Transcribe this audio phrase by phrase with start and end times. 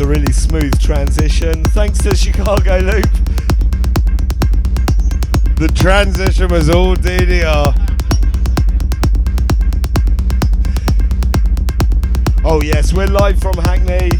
[0.00, 1.64] A really smooth transition.
[1.64, 3.10] Thanks to Chicago Loop.
[5.56, 7.74] The transition was all DDR.
[12.44, 14.10] Oh yes, we're live from Hackney.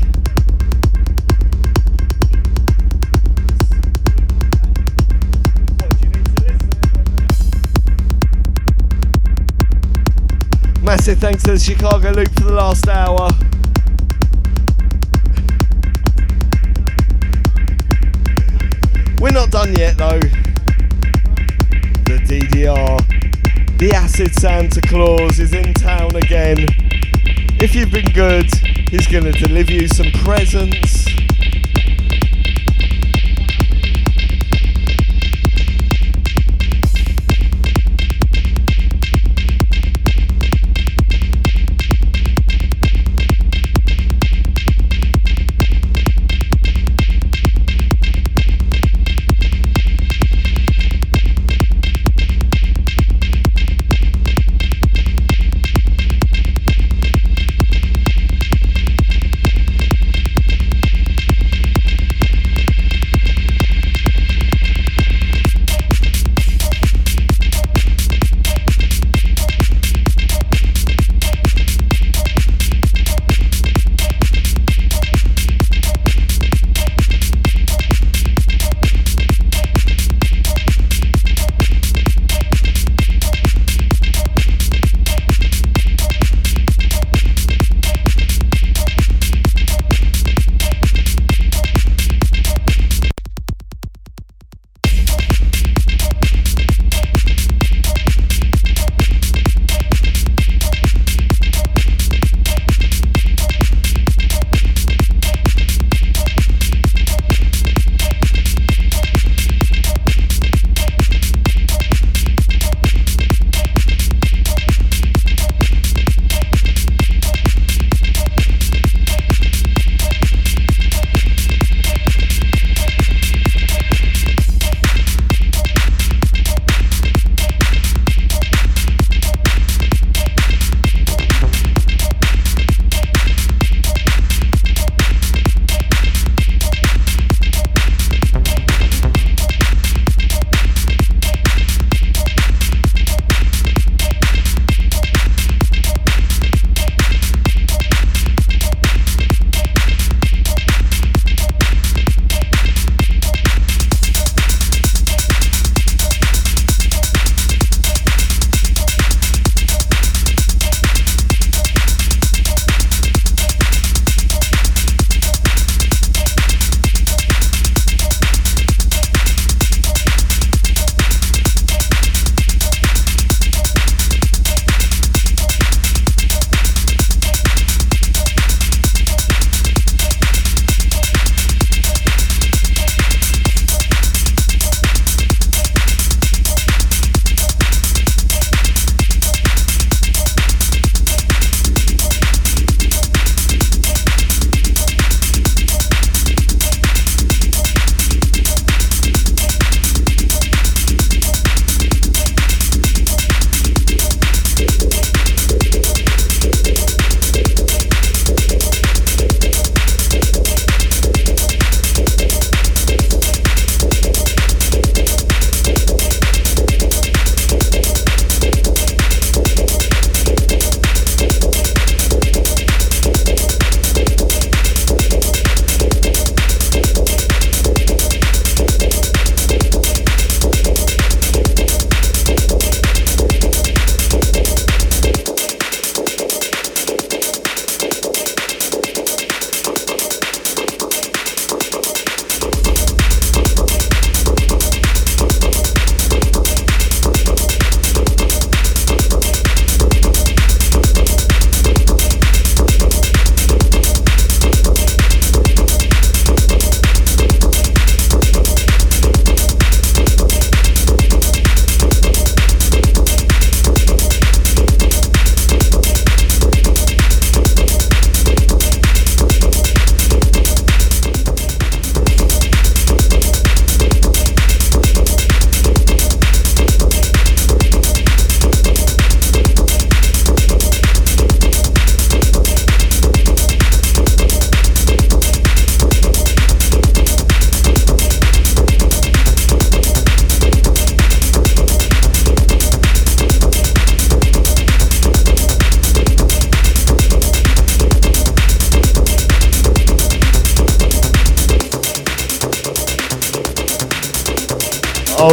[10.82, 13.28] Massive thanks to the Chicago Loop for the last hour.
[19.68, 20.20] Done yet though.
[22.04, 26.66] The DDR, the Acid Santa Claus is in town again.
[27.60, 28.50] If you've been good,
[28.90, 30.97] he's to deliver you some presents.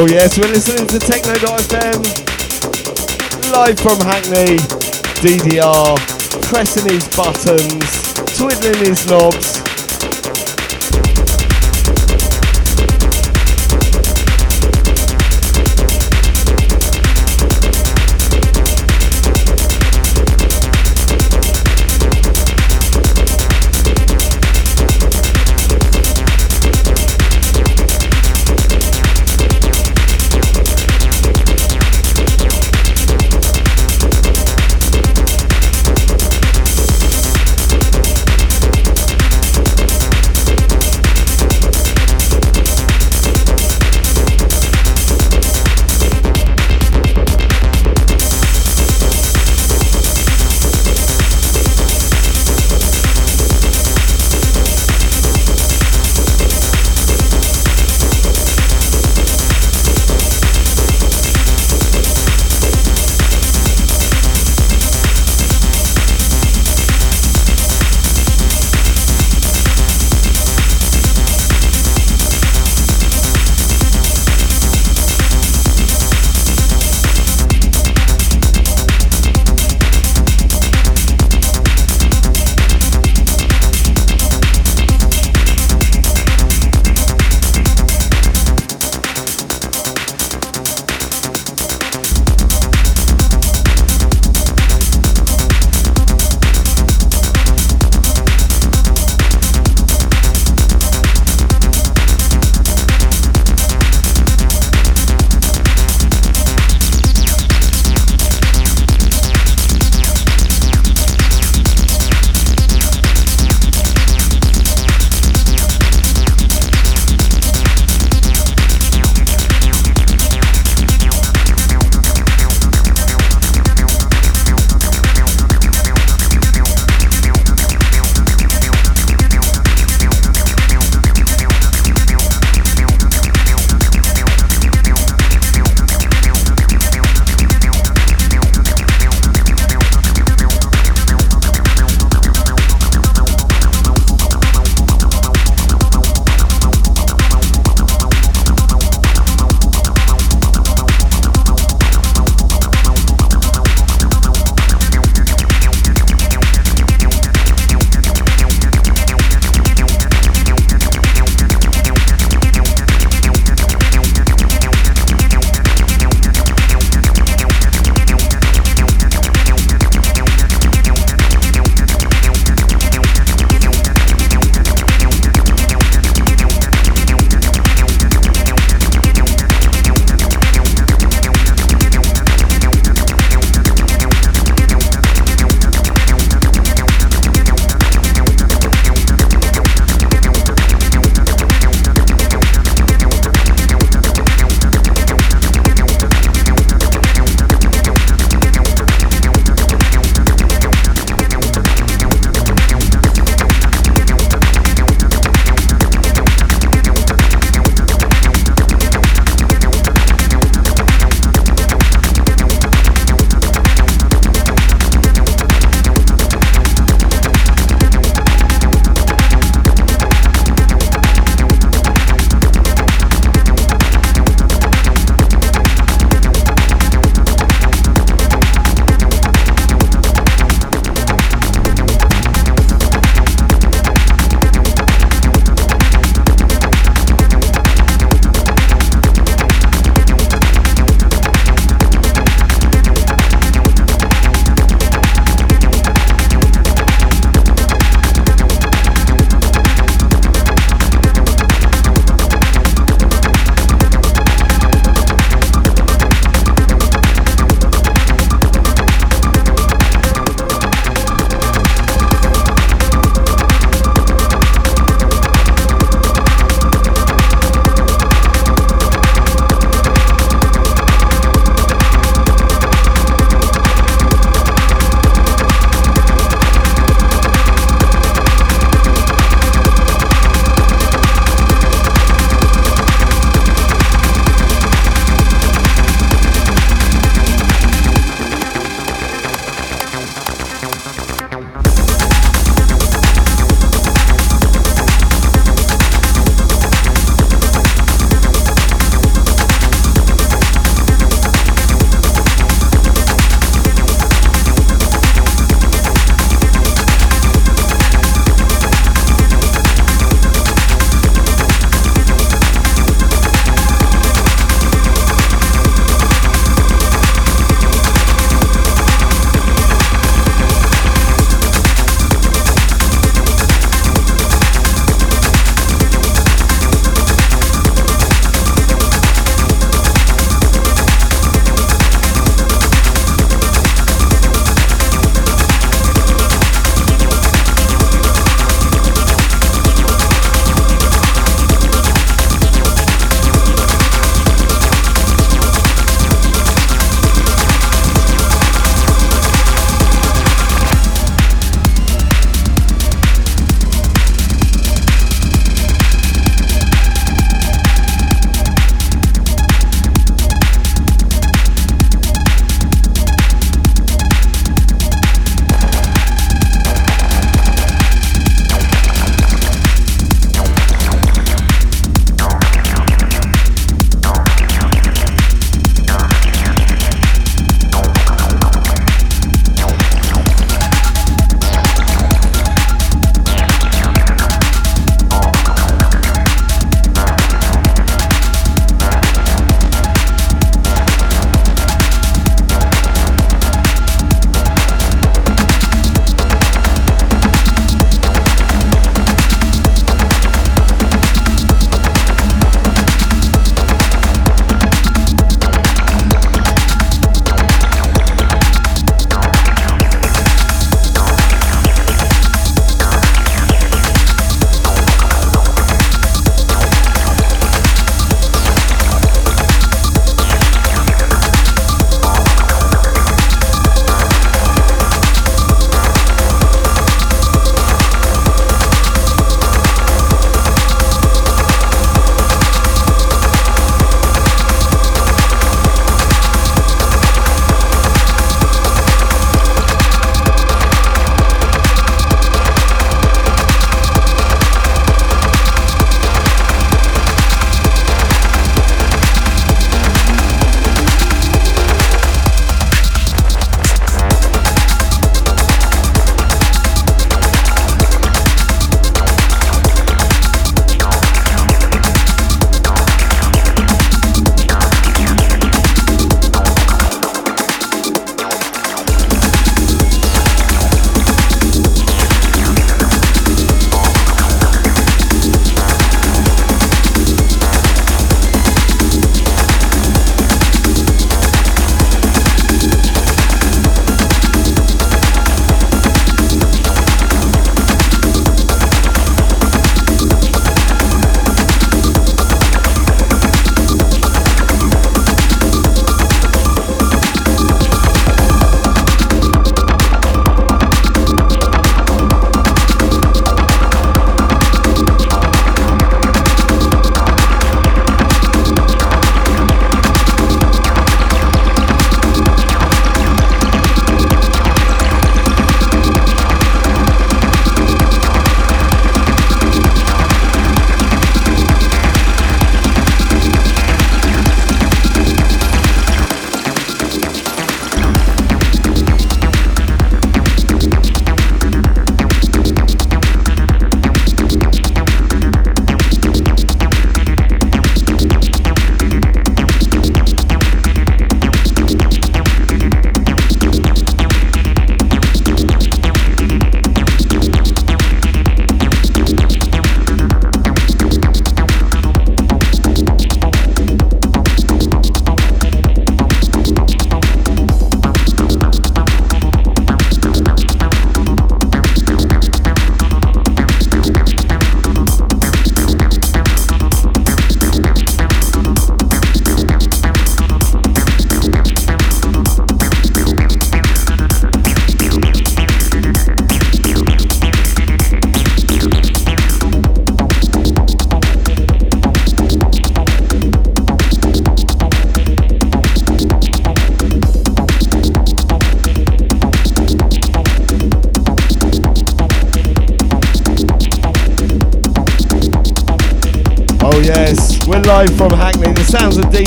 [0.05, 1.97] Oh yes, we're listening to Techno.fm
[3.51, 4.57] live from Hackney.
[5.25, 5.97] DDR
[6.43, 9.54] pressing his buttons, twiddling his knobs.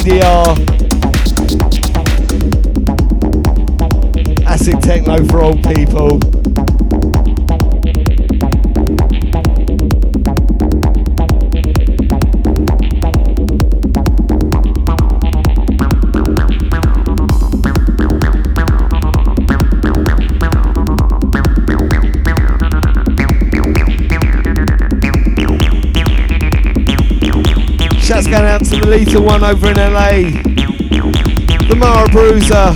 [0.08, 0.56] DDR.
[4.46, 6.38] Acid techno for old people.
[28.70, 30.30] To the Lethal One over in LA.
[31.68, 32.75] The Mara Bruiser.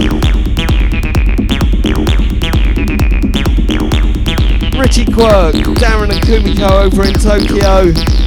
[4.79, 8.22] Richie Quirk, Darren and Kumiko over in Tokyo.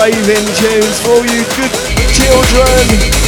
[0.00, 1.72] Raving tunes for you good
[2.08, 3.19] children.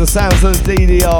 [0.00, 1.19] The sounds of DDR.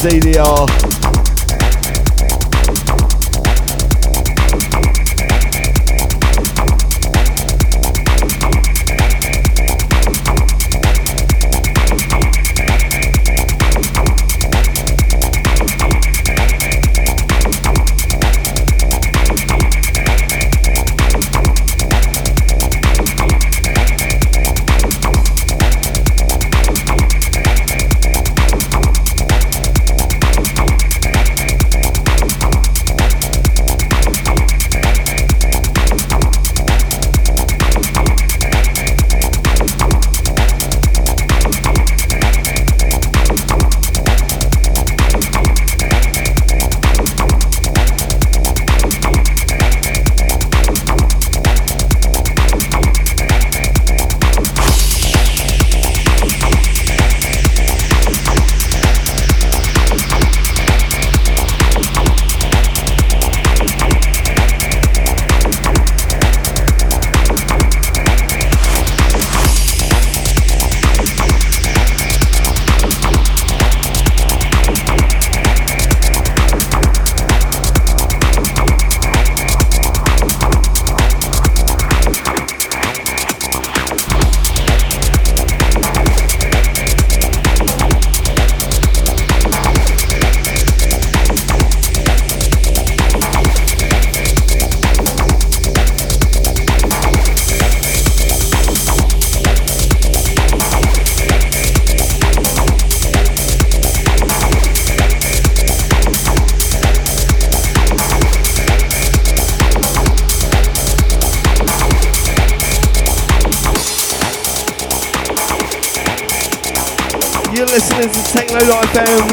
[0.00, 1.19] DDR.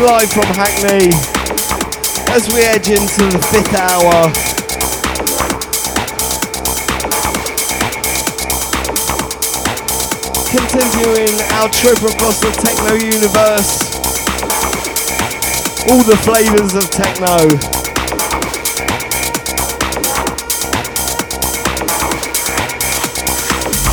[0.07, 1.11] Live from Hackney
[2.31, 4.31] as we edge into the fifth hour.
[10.47, 13.83] continuing our trip across the techno universe.
[15.91, 17.35] All the flavours of techno.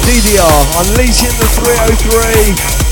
[0.07, 1.49] DDR, unleashing the
[2.63, 2.84] 303.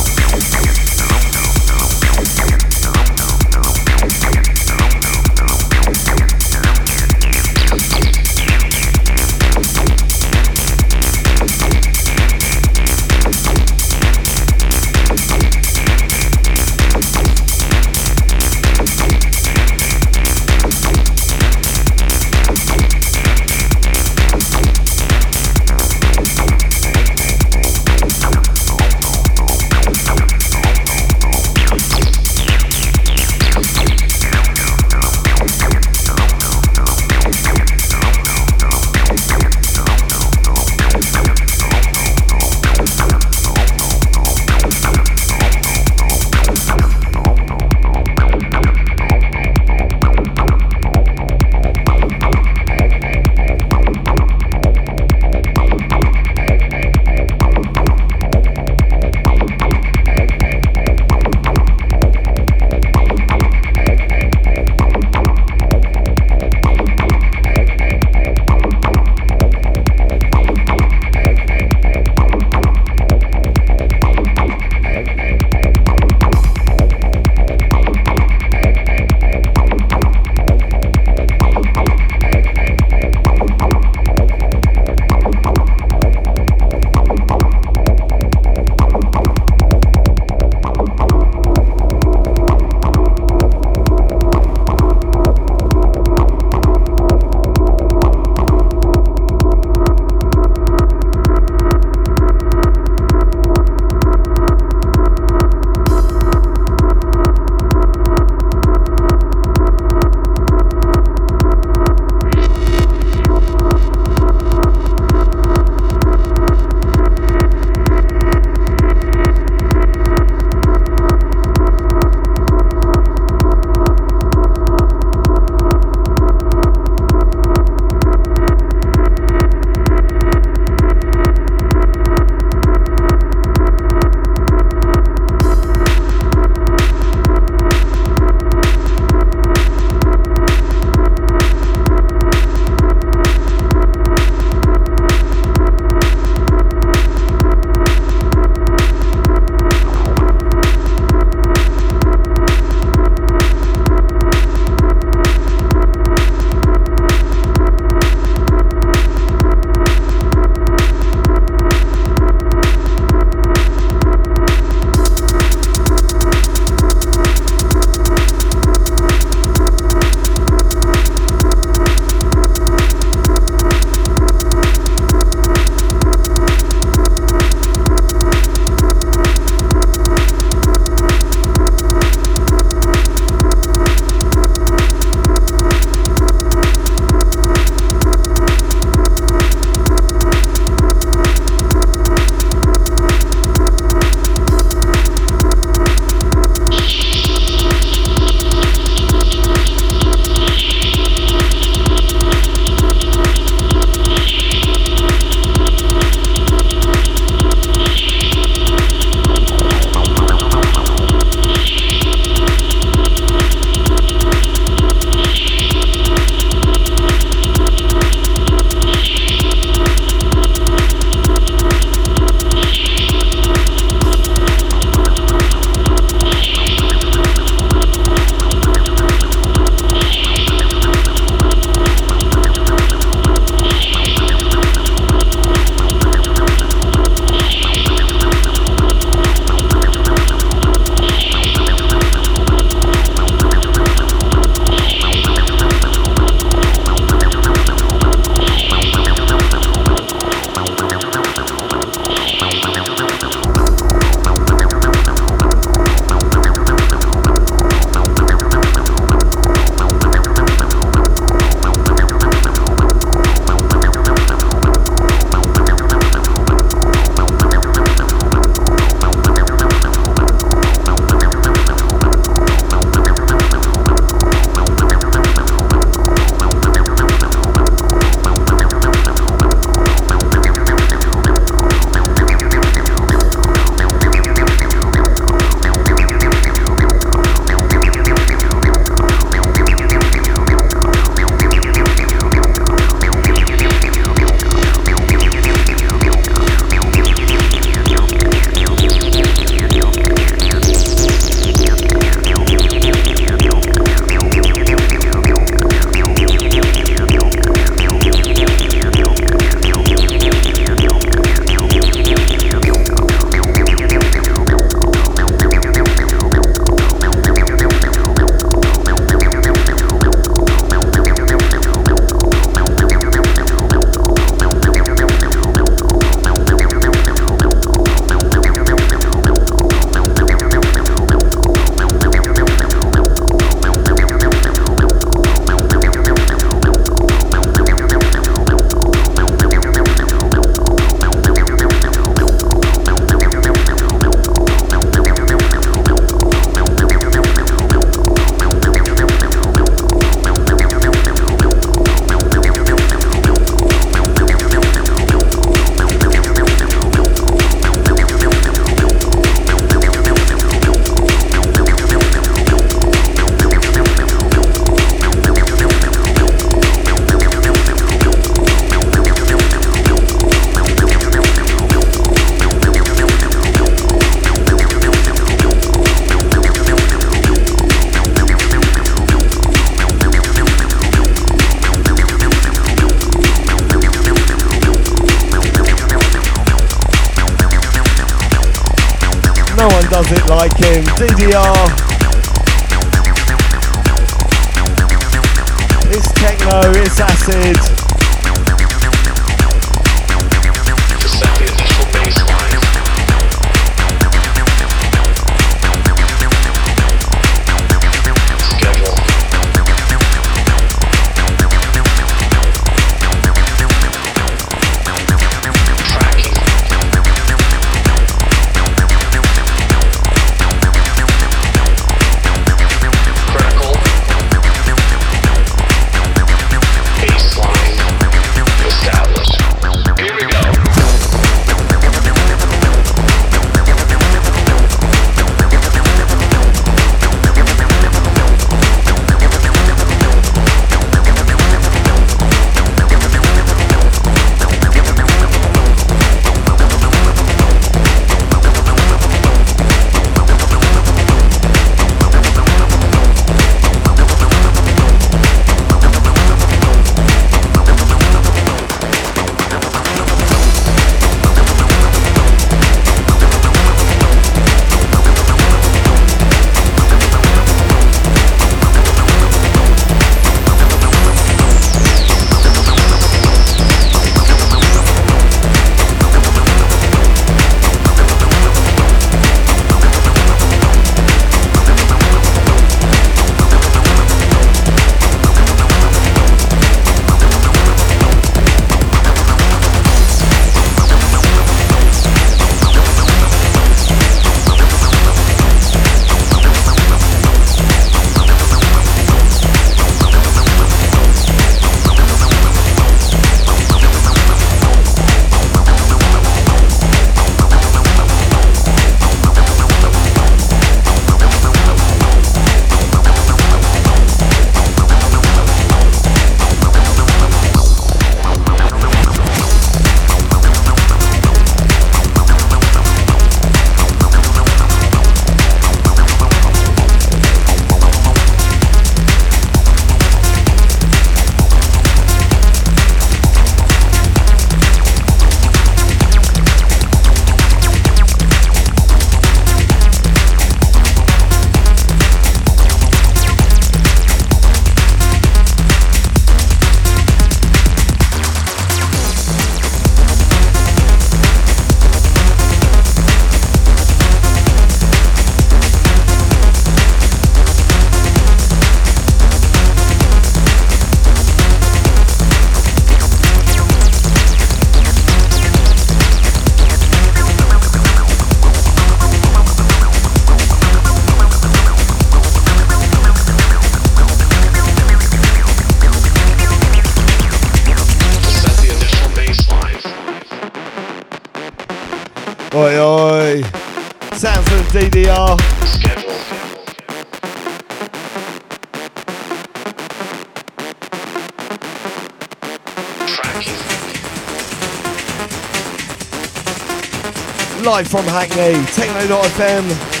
[597.81, 600.00] Live from Hackney, Techno.fm.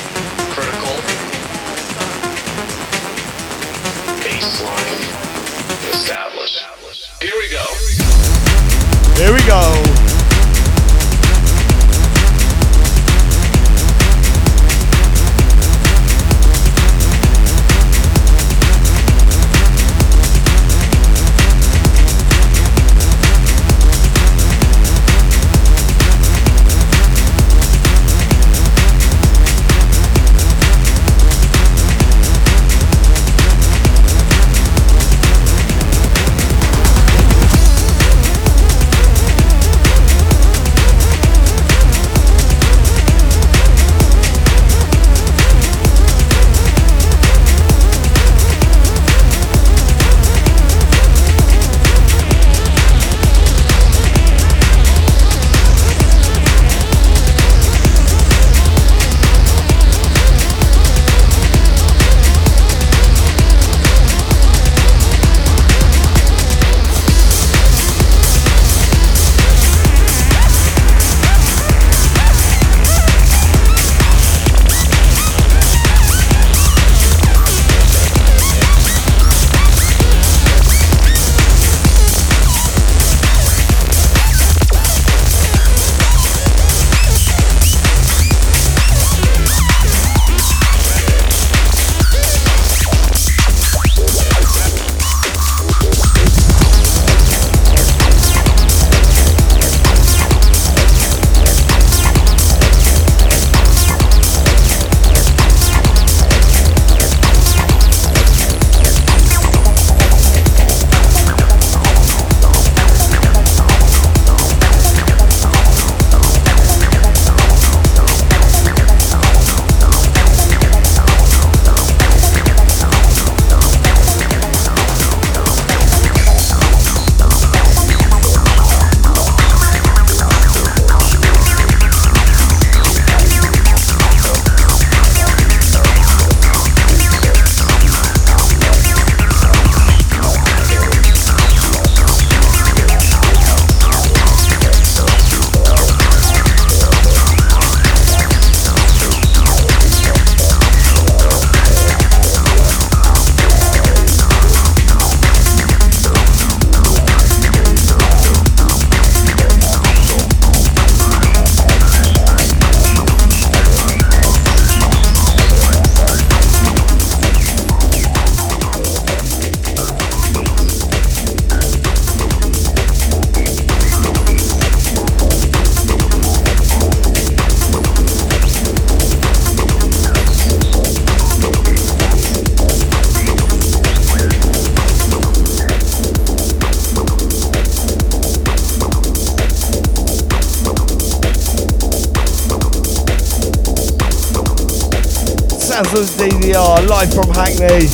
[196.01, 197.85] Of DDR, uh, live from Hackney.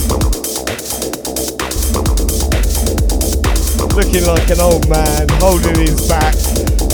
[3.98, 6.34] Looking like an old man, holding his back.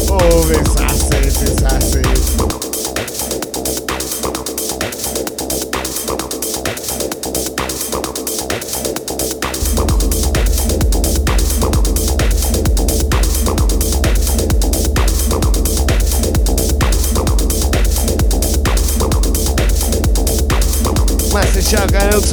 [0.10, 0.93] Oh, this acid, this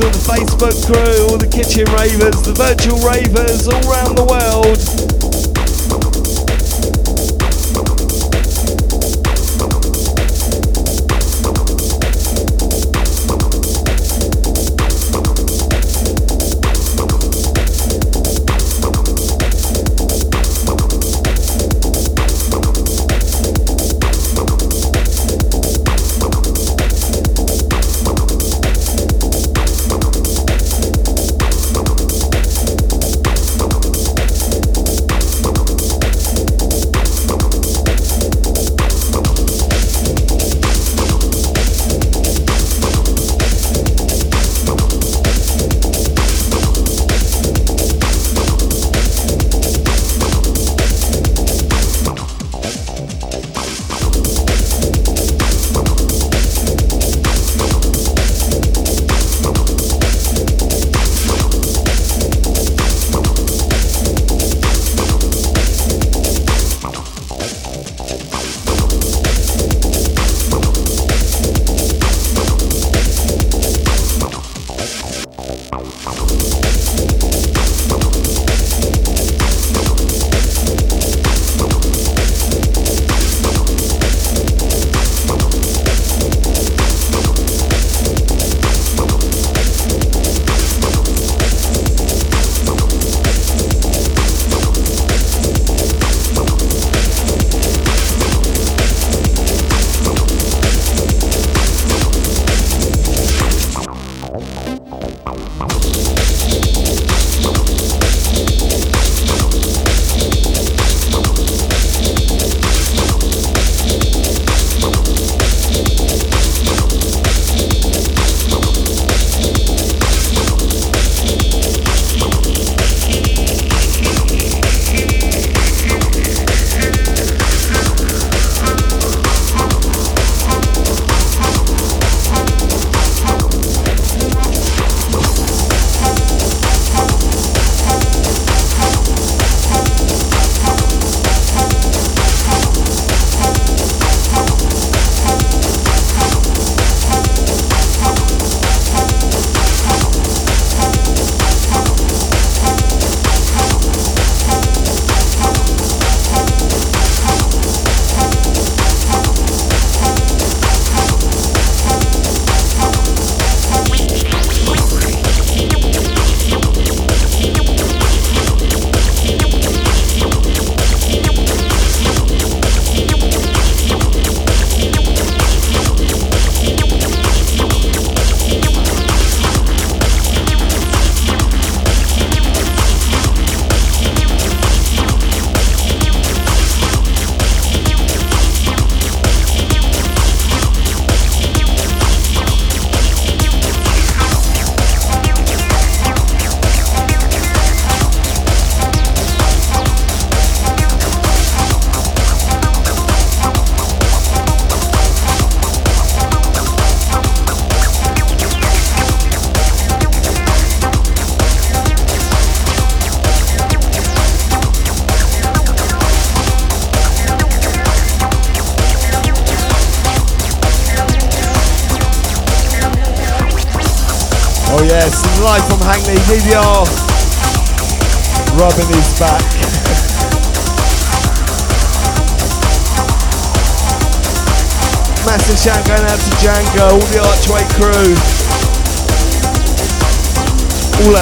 [0.02, 5.09] all the Facebook crew, all the kitchen ravers, the virtual ravers all around the world.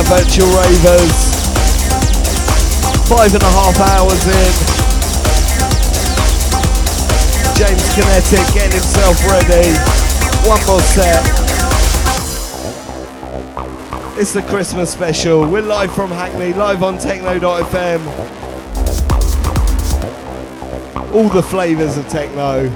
[0.05, 1.35] Virtual ravers.
[3.09, 4.53] Five and a half hours in.
[7.59, 9.75] James Kinetec getting himself ready.
[10.49, 11.25] One more set.
[14.17, 15.49] It's the Christmas special.
[15.49, 18.01] We're live from Hackney, live on Techno.fm.
[21.13, 22.69] All the flavours of techno.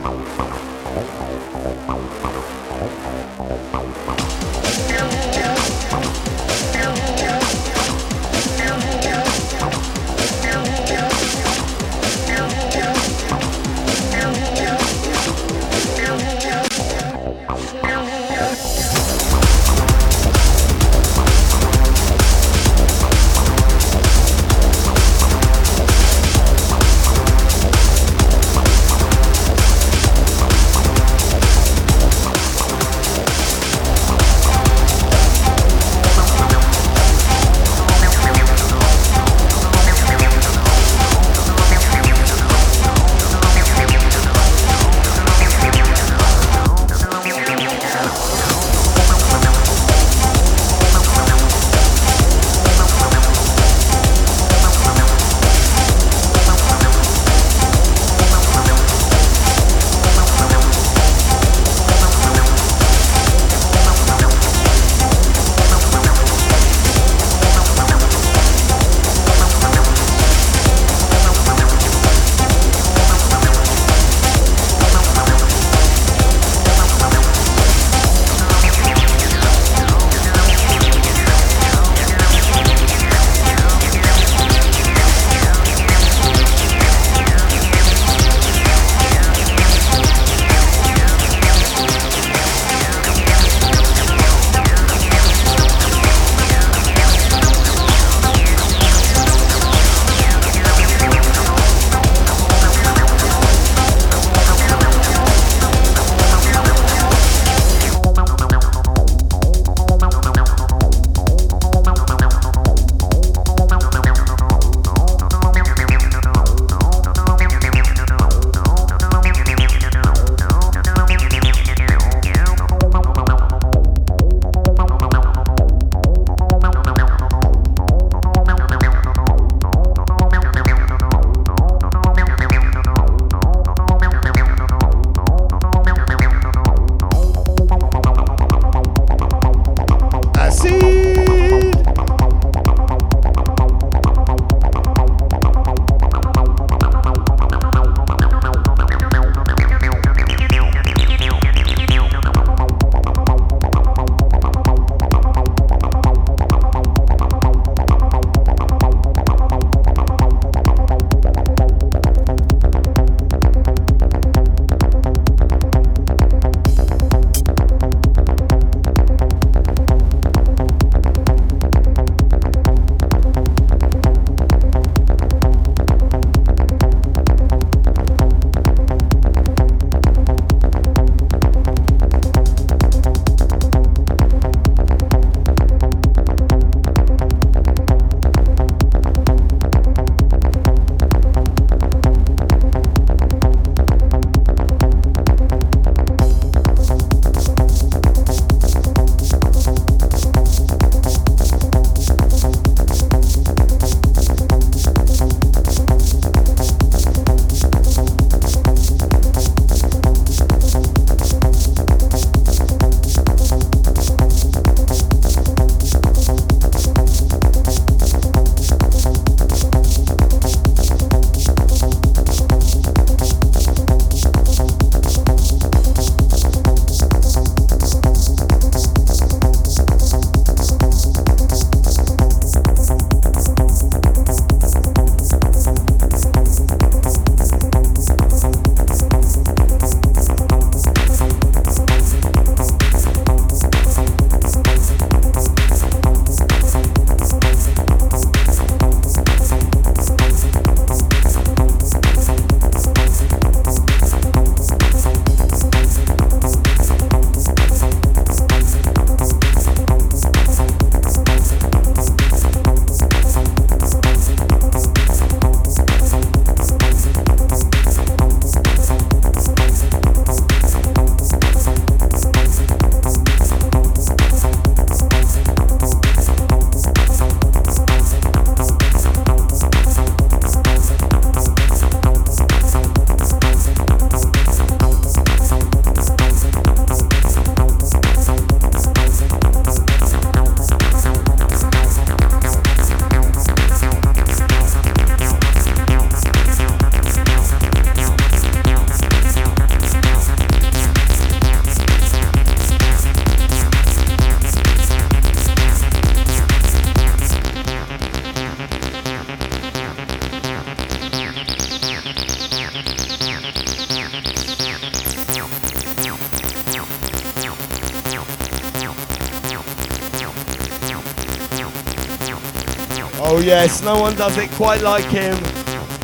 [323.43, 325.34] Yes, no one does it quite like him.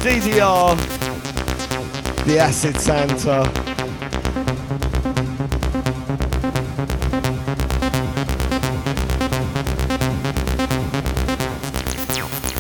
[0.03, 0.76] DDR,
[2.24, 3.51] the Acid Santa.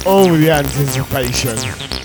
[0.06, 1.97] Oh, the anticipation.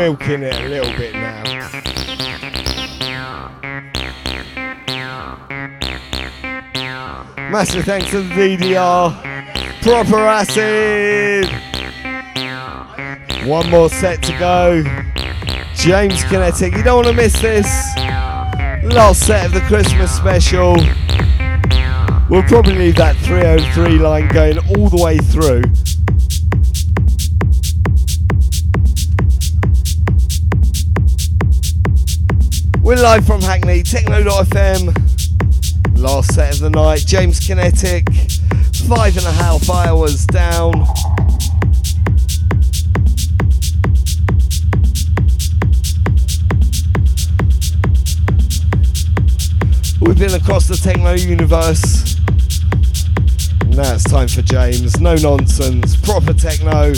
[0.00, 1.42] Milking it a little bit now.
[7.50, 9.12] Massive thanks to the DDR.
[9.82, 11.50] Proper acid.
[13.46, 14.82] One more set to go.
[15.74, 17.66] James Kinetec, you don't want to miss this.
[18.94, 20.76] Last set of the Christmas special.
[22.30, 25.64] We'll probably leave that 303 line going all the way through.
[32.90, 34.88] We're live from Hackney, Techno.fm.
[35.96, 38.04] Last set of the night, James Kinetec,
[38.88, 40.72] five and a half hours down.
[50.00, 52.16] We've been across the techno universe.
[53.68, 55.00] Now it's time for James.
[55.00, 56.94] No nonsense, proper techno.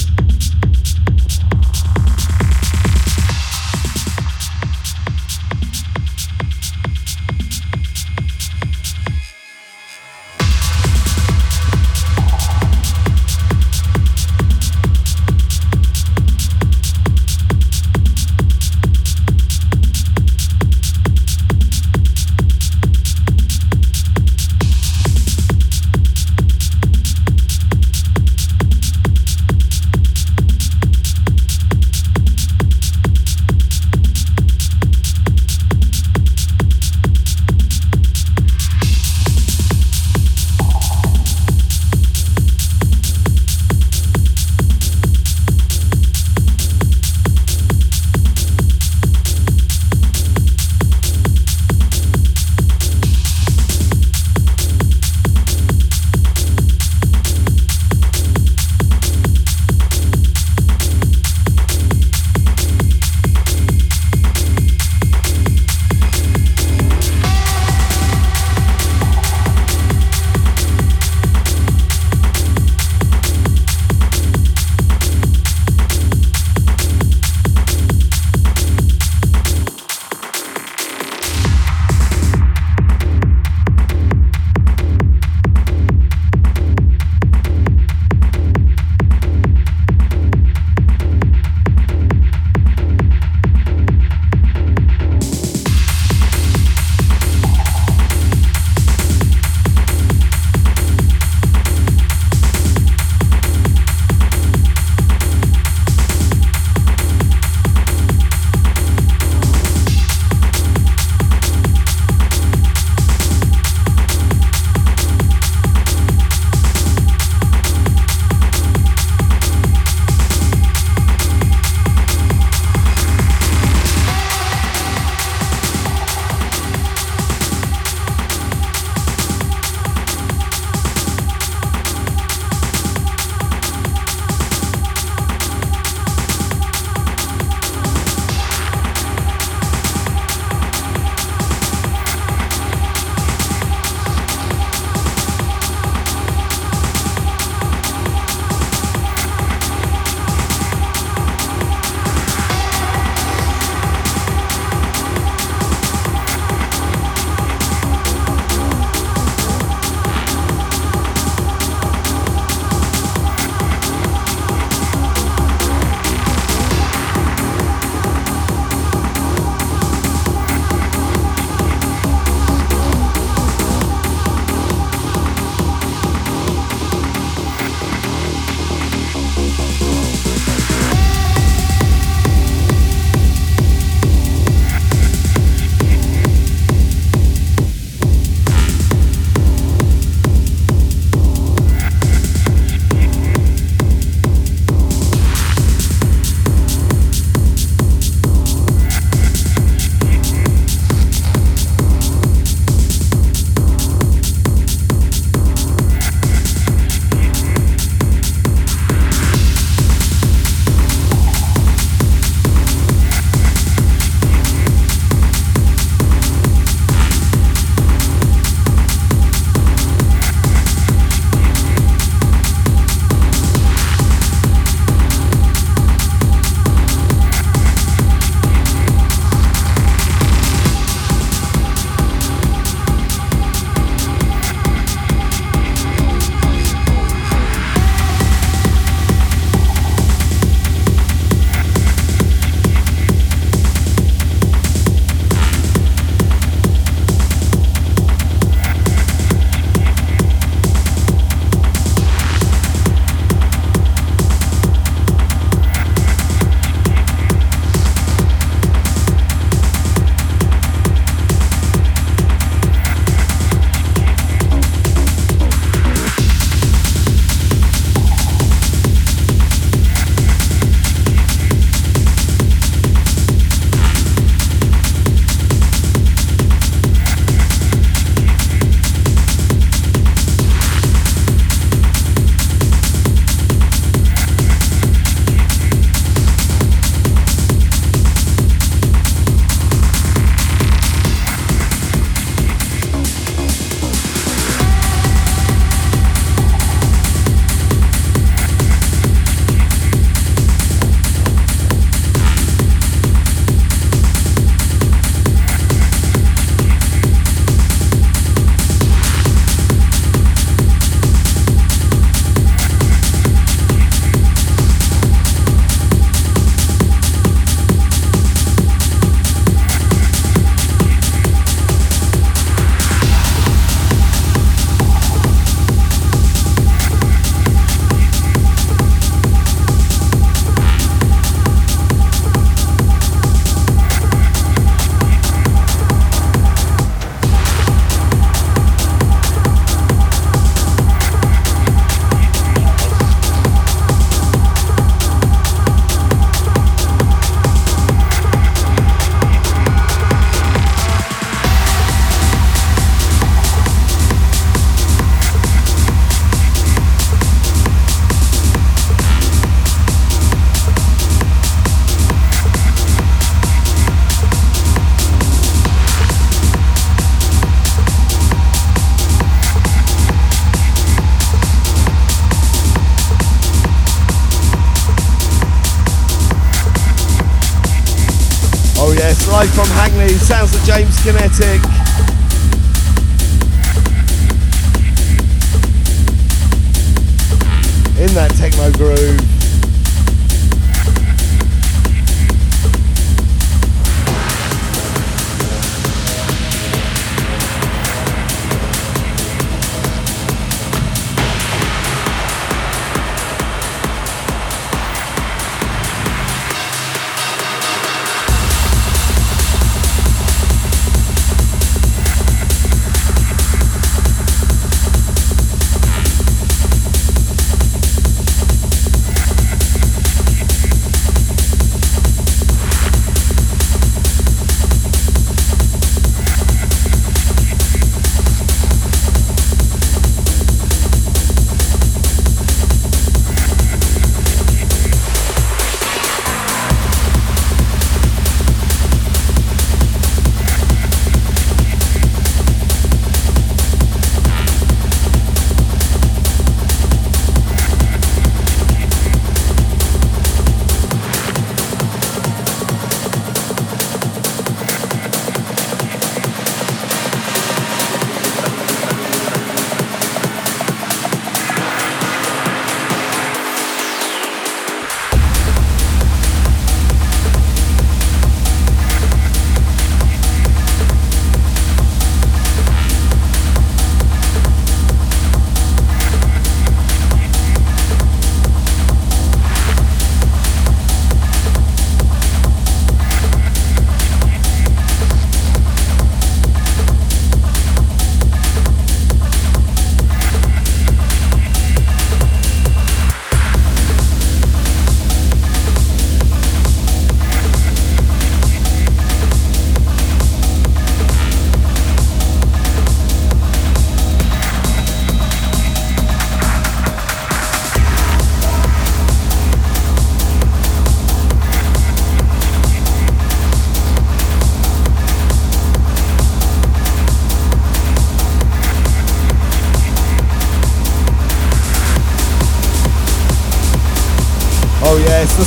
[380.33, 381.72] Sounds of James Kinetec.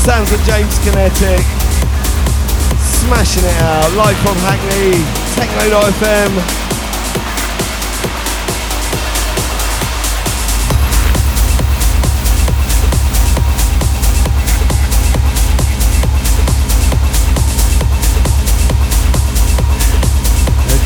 [0.06, 1.41] Sounds of James Kinetec.
[2.78, 5.01] Smashing it out, live from Hackney,
[5.34, 6.62] Techno.fm.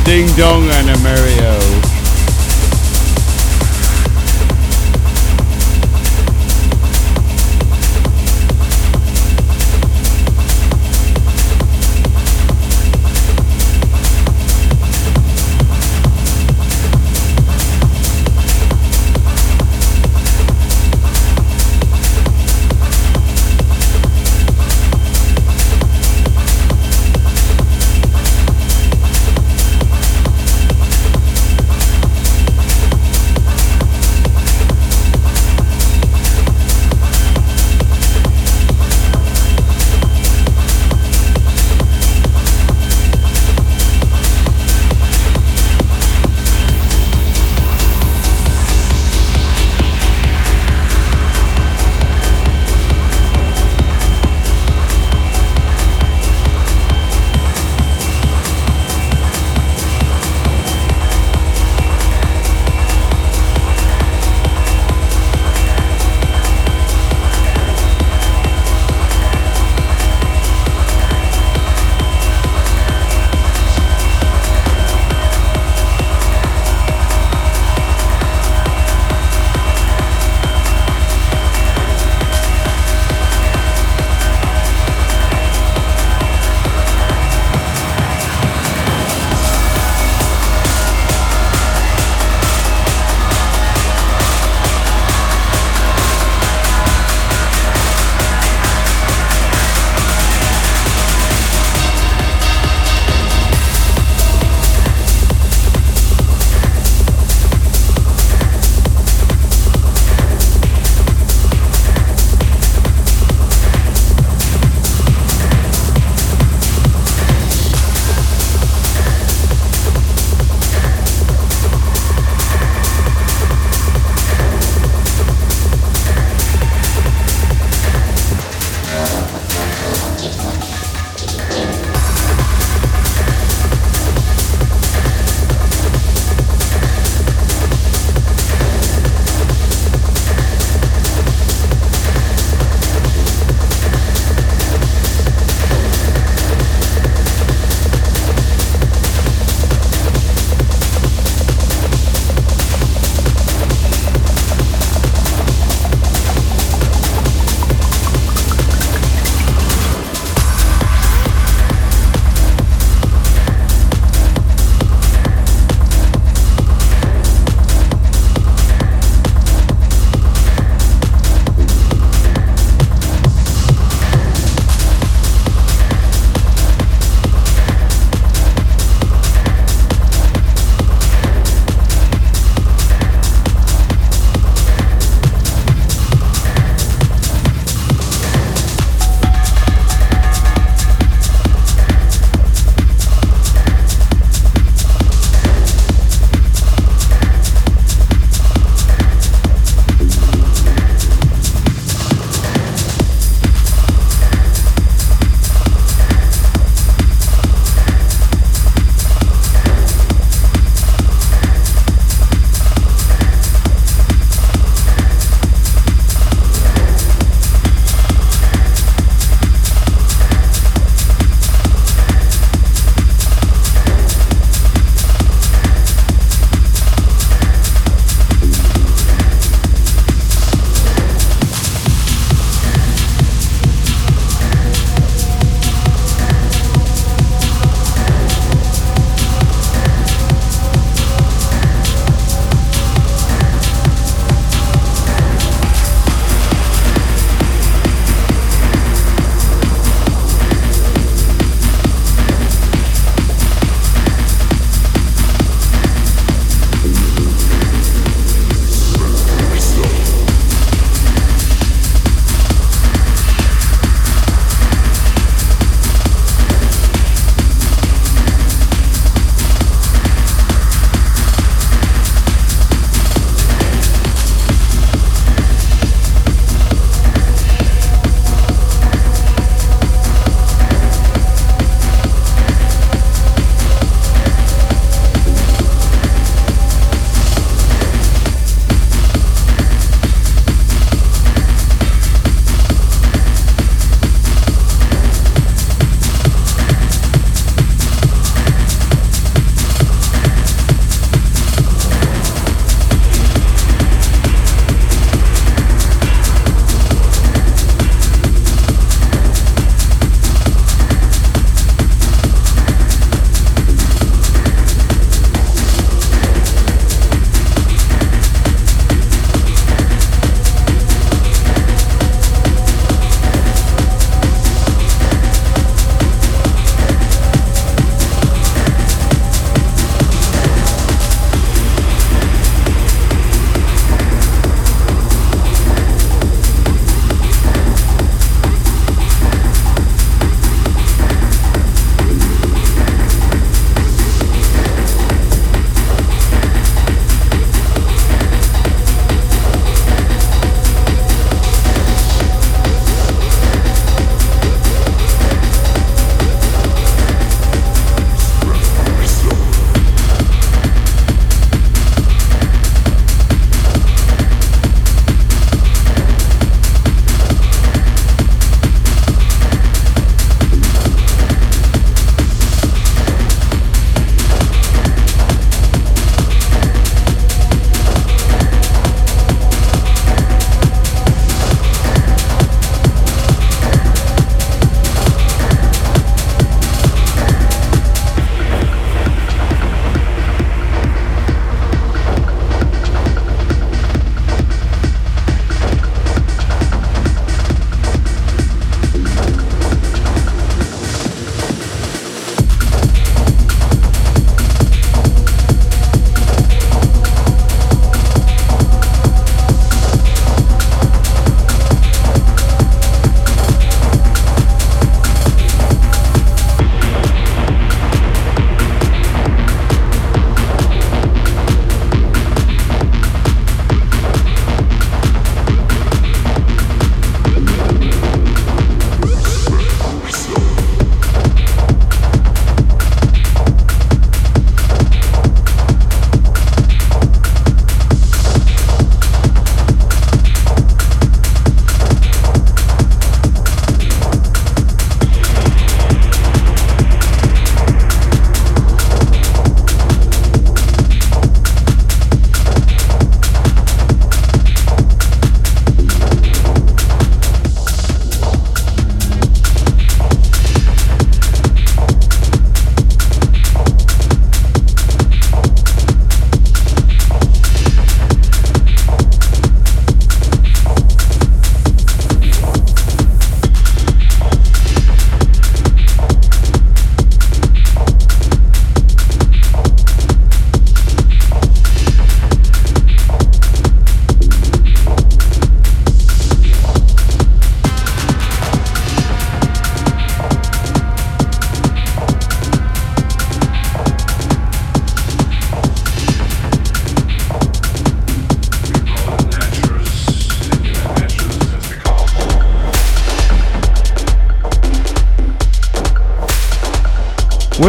[0.05, 1.88] ding dong and a Mario.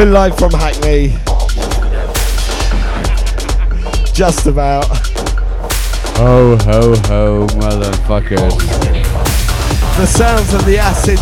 [0.00, 1.08] We're live from Hackney.
[4.14, 4.86] Just about.
[6.16, 8.56] Ho ho ho, motherfuckers.
[9.98, 11.18] The sounds of the acid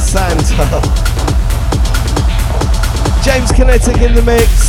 [0.00, 0.42] Santa.
[3.22, 4.61] James Kinetec in the mix.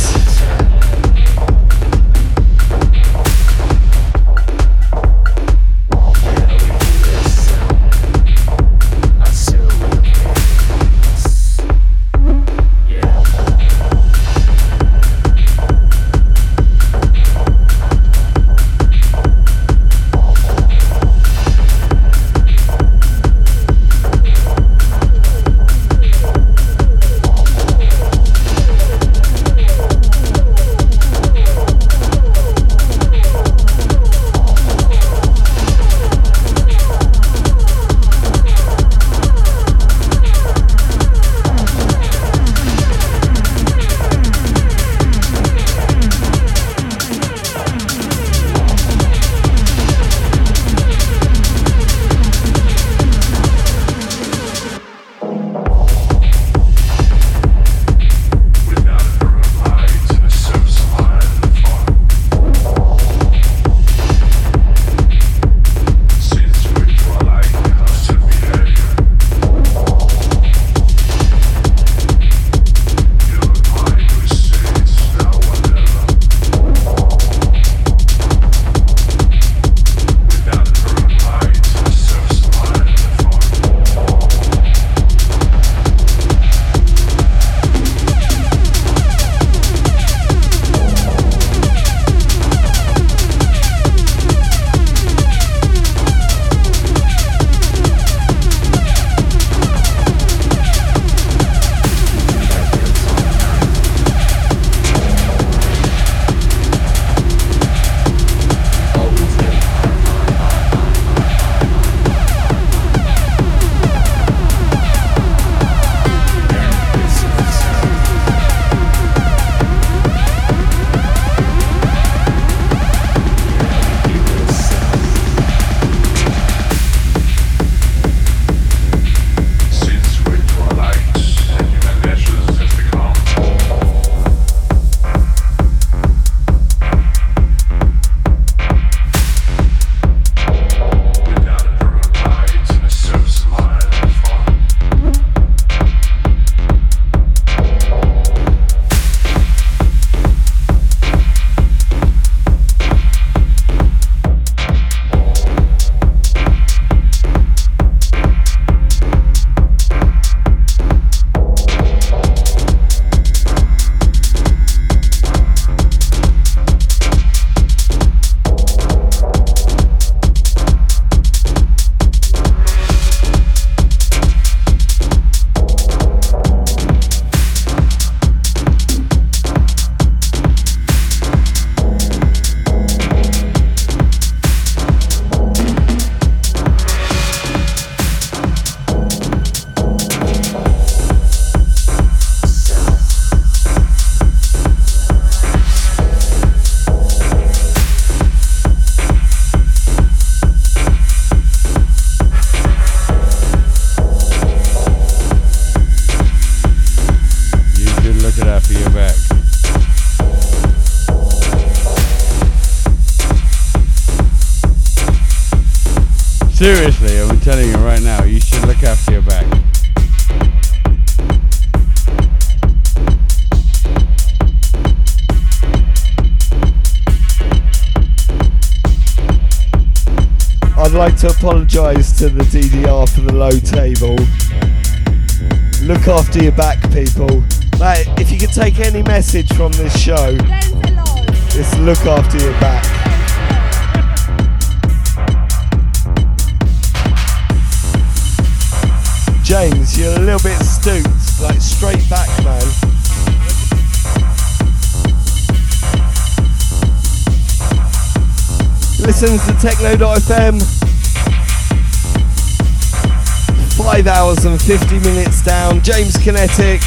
[265.84, 266.80] James Kinetec.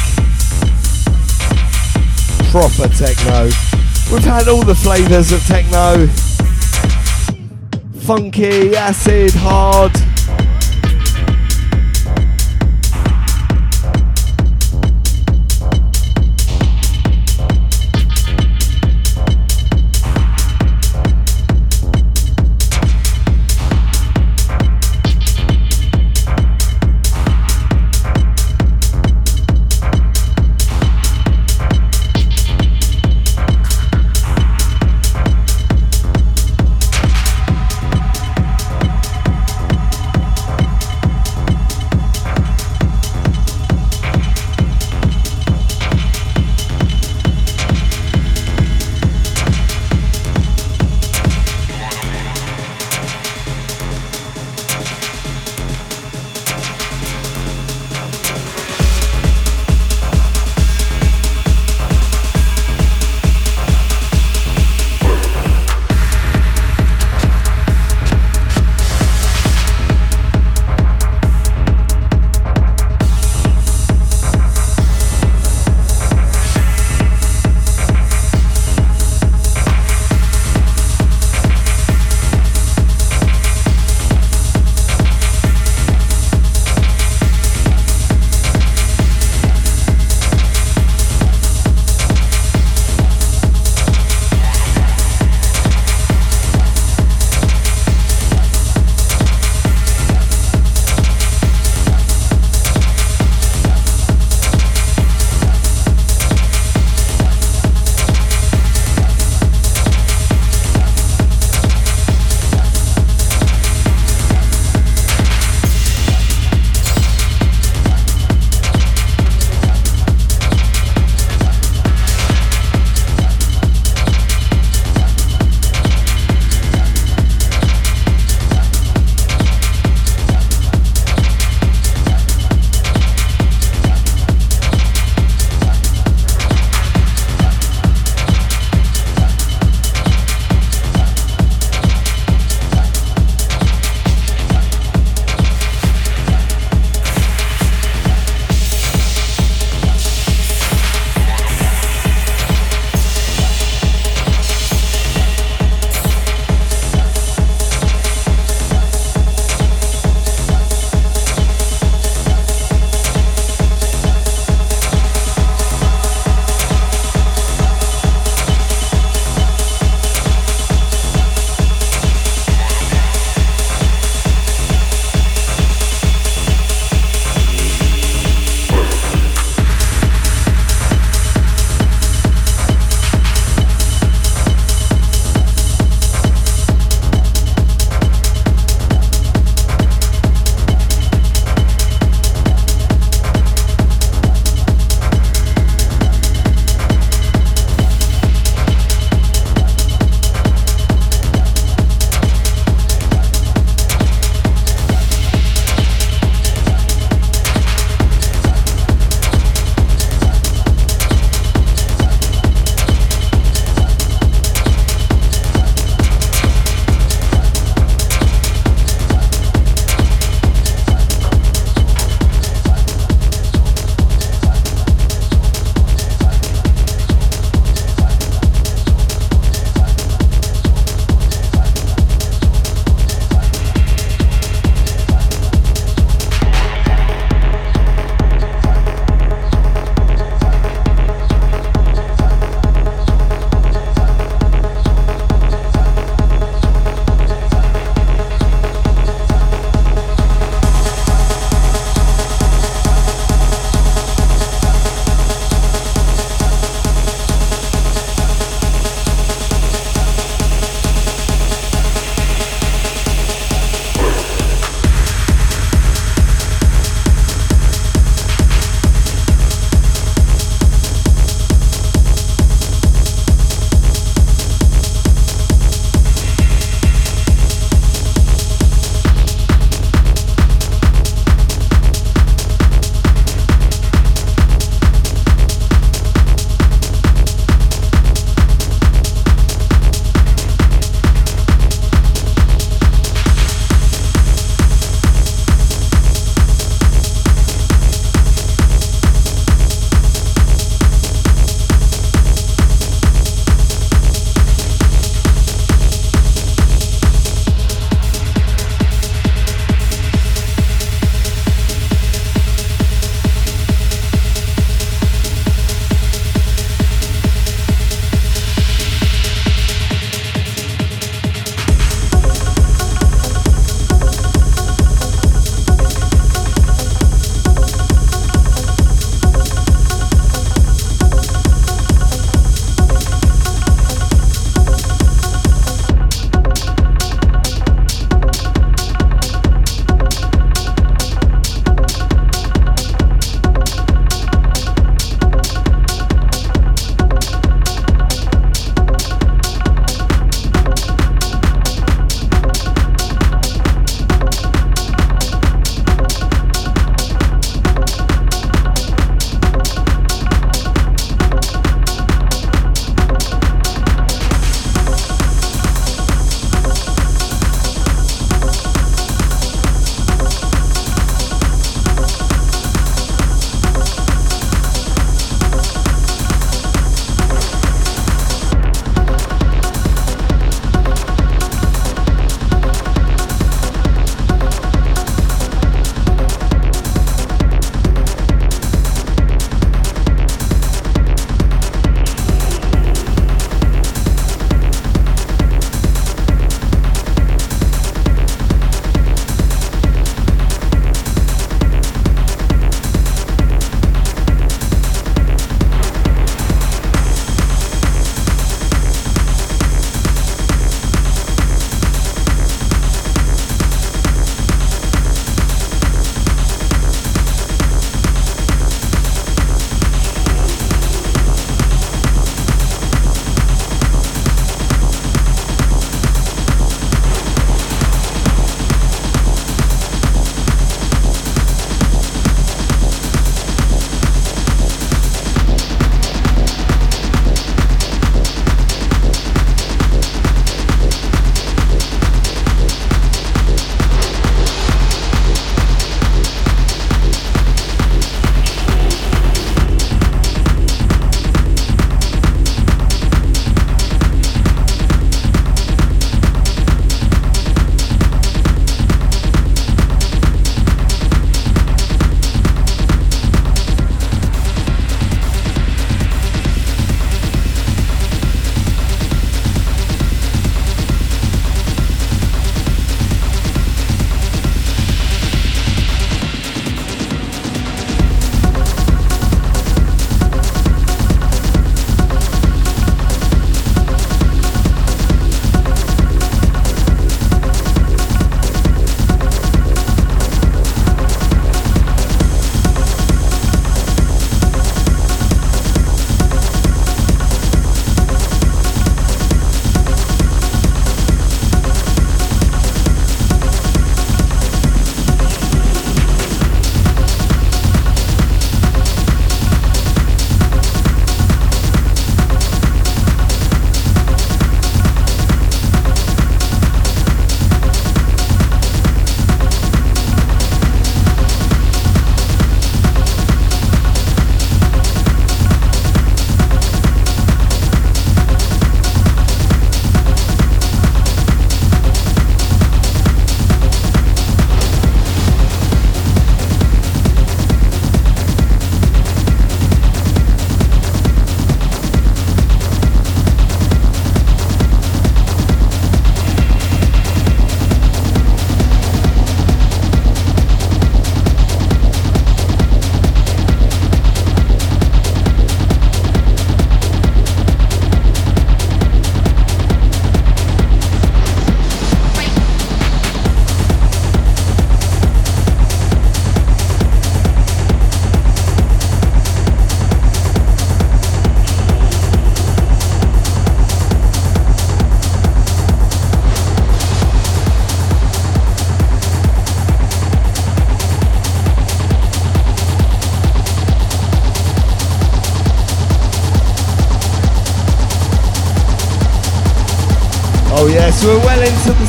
[2.50, 3.44] Proper techno.
[4.12, 6.08] We've had all the flavours of techno.
[8.00, 9.92] Funky, acid, hard.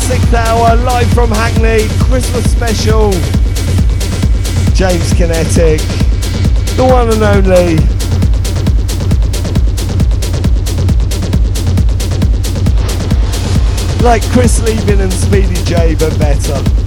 [0.10, 3.11] Sixth hour, live from Hackney, Christmas special.
[4.73, 5.77] James Kinetec,
[6.76, 7.76] the one and only.
[14.03, 16.78] Like Chris Liebing and Speedy J, but better.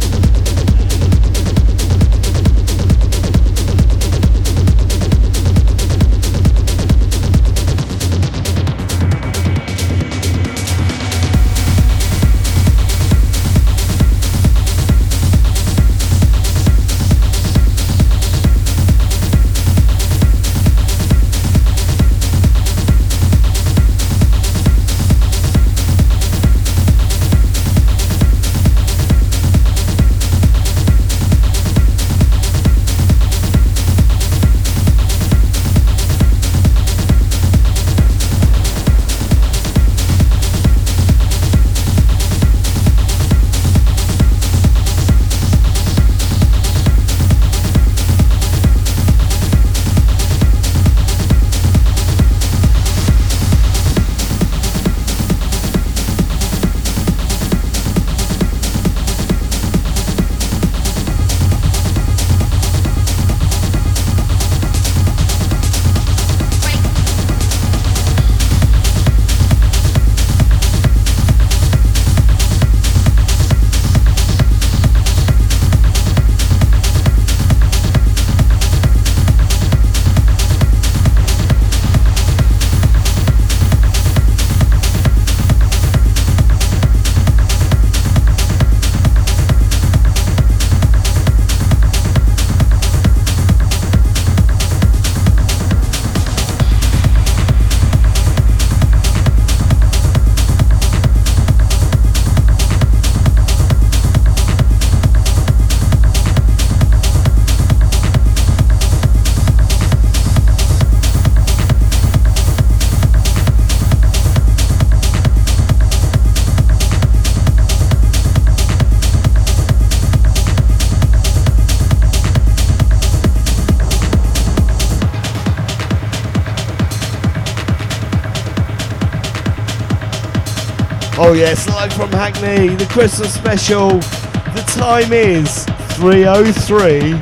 [131.32, 133.88] Oh yes, live from Hackney, the Christmas special.
[133.88, 135.64] The time is
[135.96, 137.18] 3.03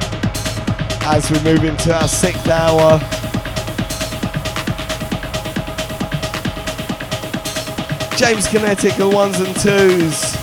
[1.05, 2.99] as we move into our sixth hour.
[8.17, 10.35] James Kinetec ones and twos.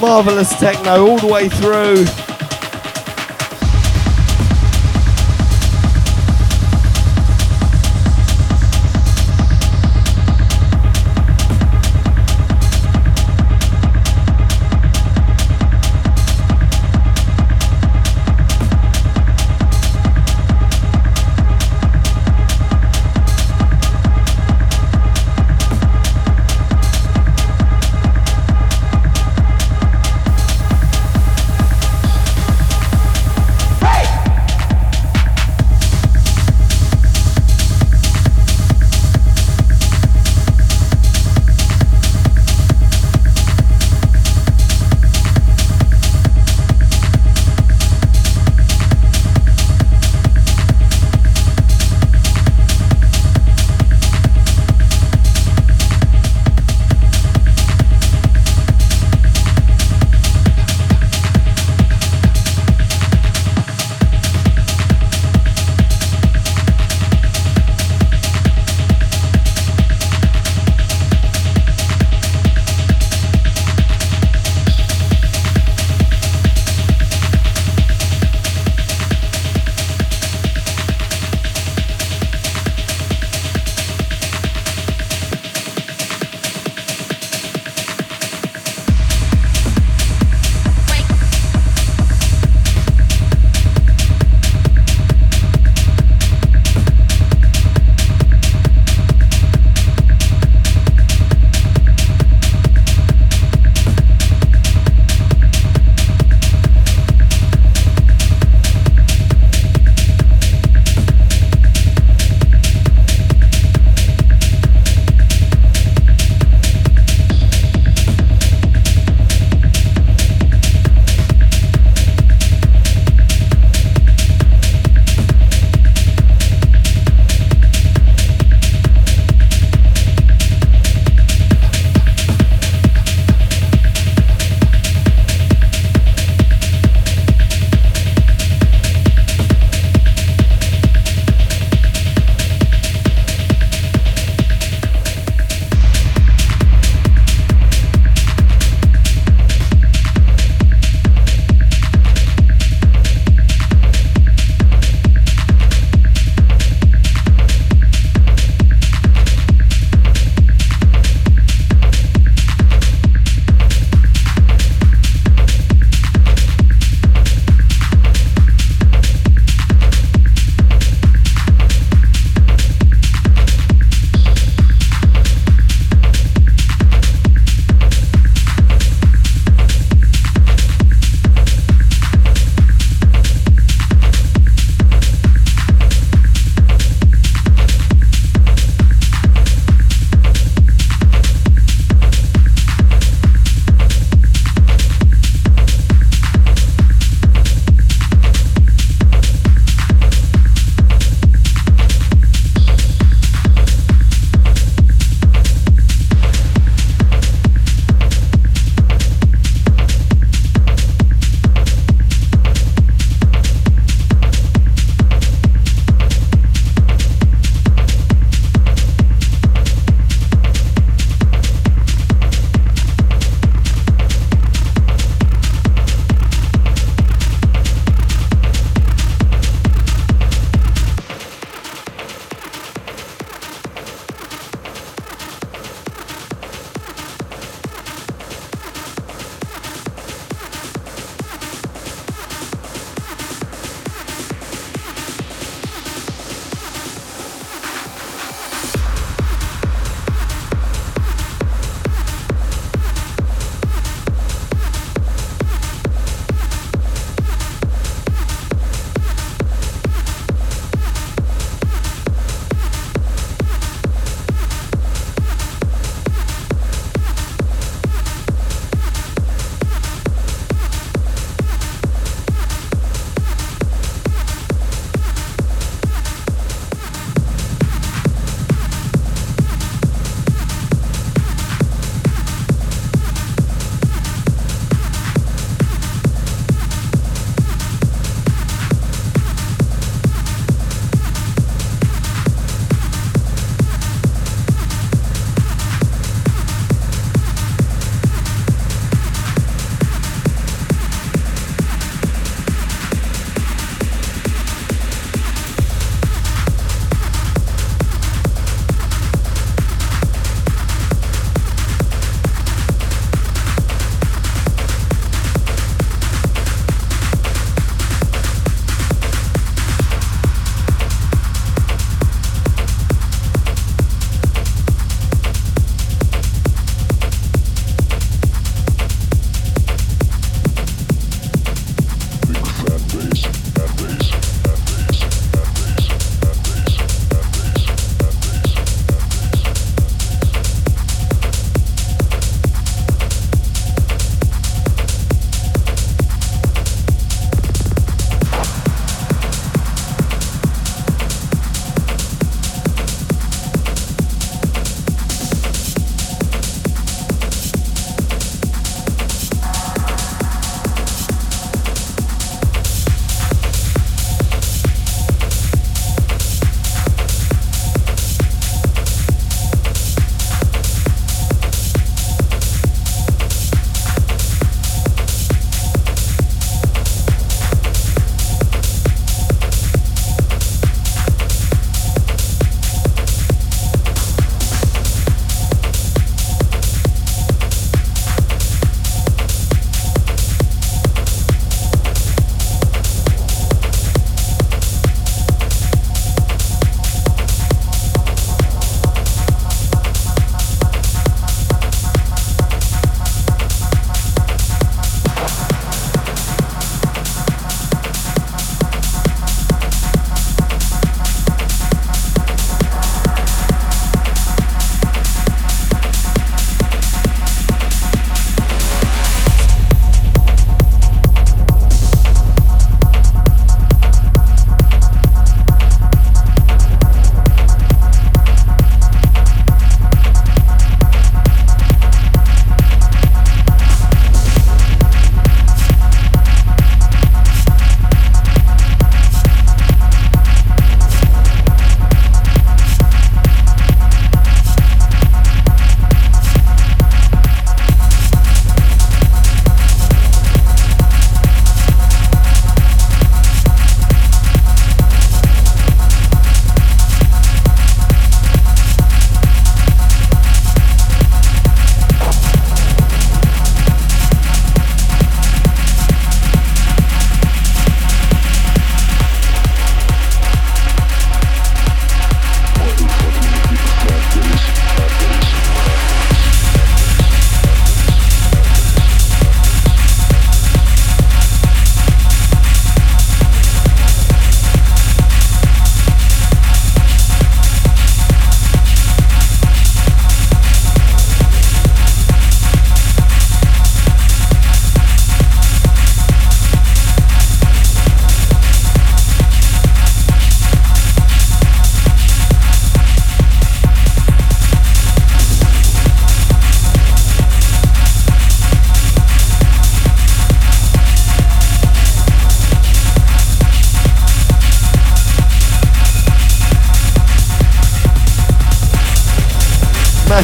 [0.00, 2.19] Marvellous techno all the way through.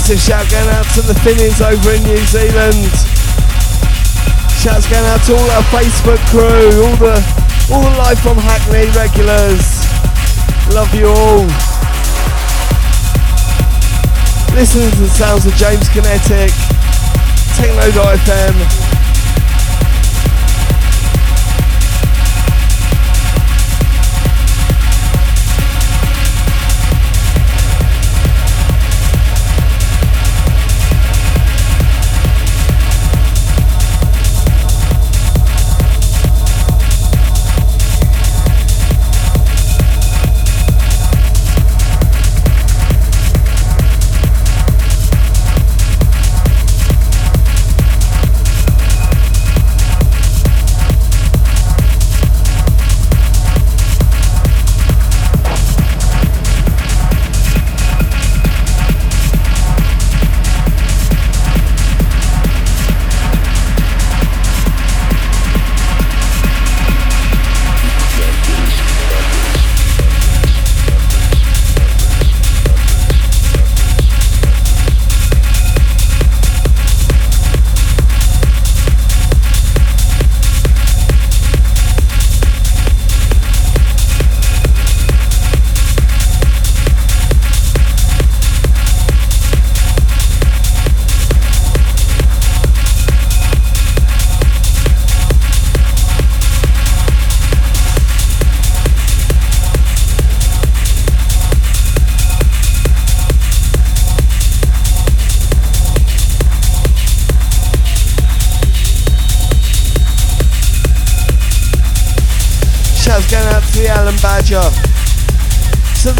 [0.07, 2.87] Massive shout going out to the Finnies over in New Zealand.
[4.55, 6.47] Shouts going out to all our Facebook crew,
[6.87, 7.19] all the
[7.75, 9.83] all the live from Hackney regulars.
[10.73, 11.43] Love you all.
[14.55, 16.55] Listen to the sounds of James Kinetec,
[17.57, 18.86] Techno.fm.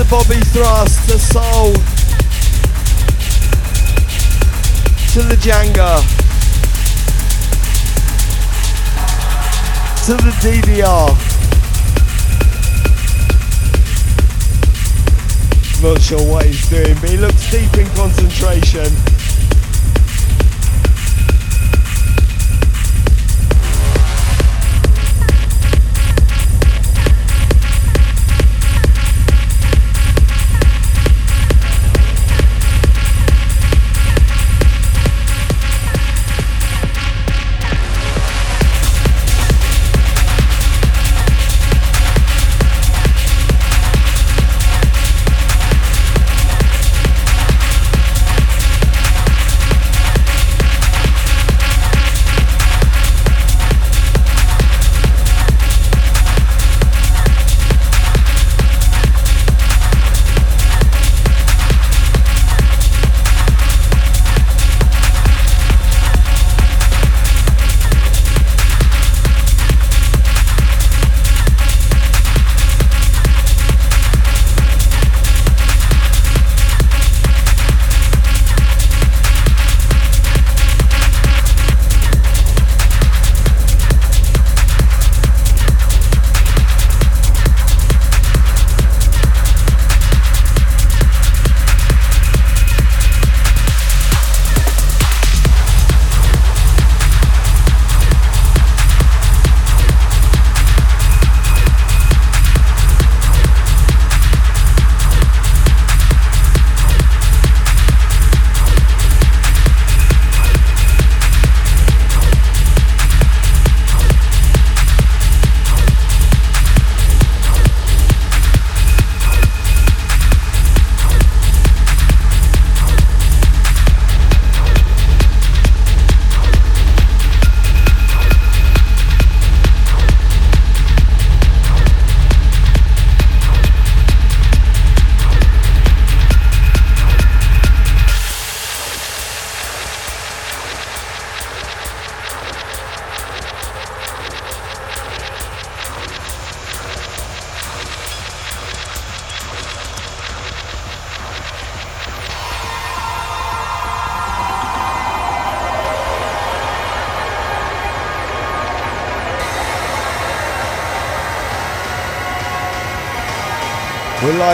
[0.09, 1.73] Bobby Thrust, to Soul,
[5.13, 6.01] to the Jenga,
[10.07, 11.09] to the DDR.
[15.83, 19.16] Not sure what he's doing, but he looks deep in concentration.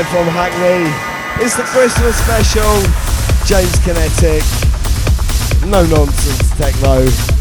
[0.03, 1.45] Live from Hackney.
[1.45, 2.83] It's the Christmas special.
[3.47, 4.43] James Kinetec.
[5.71, 7.32] No nonsense techno.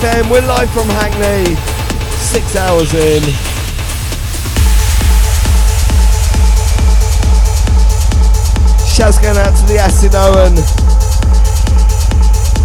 [0.00, 0.30] Techno.fm.
[0.30, 1.54] We're live from Hackney.
[2.18, 3.22] Six hours in.
[8.86, 10.54] Shouts going out to the Acid Owen,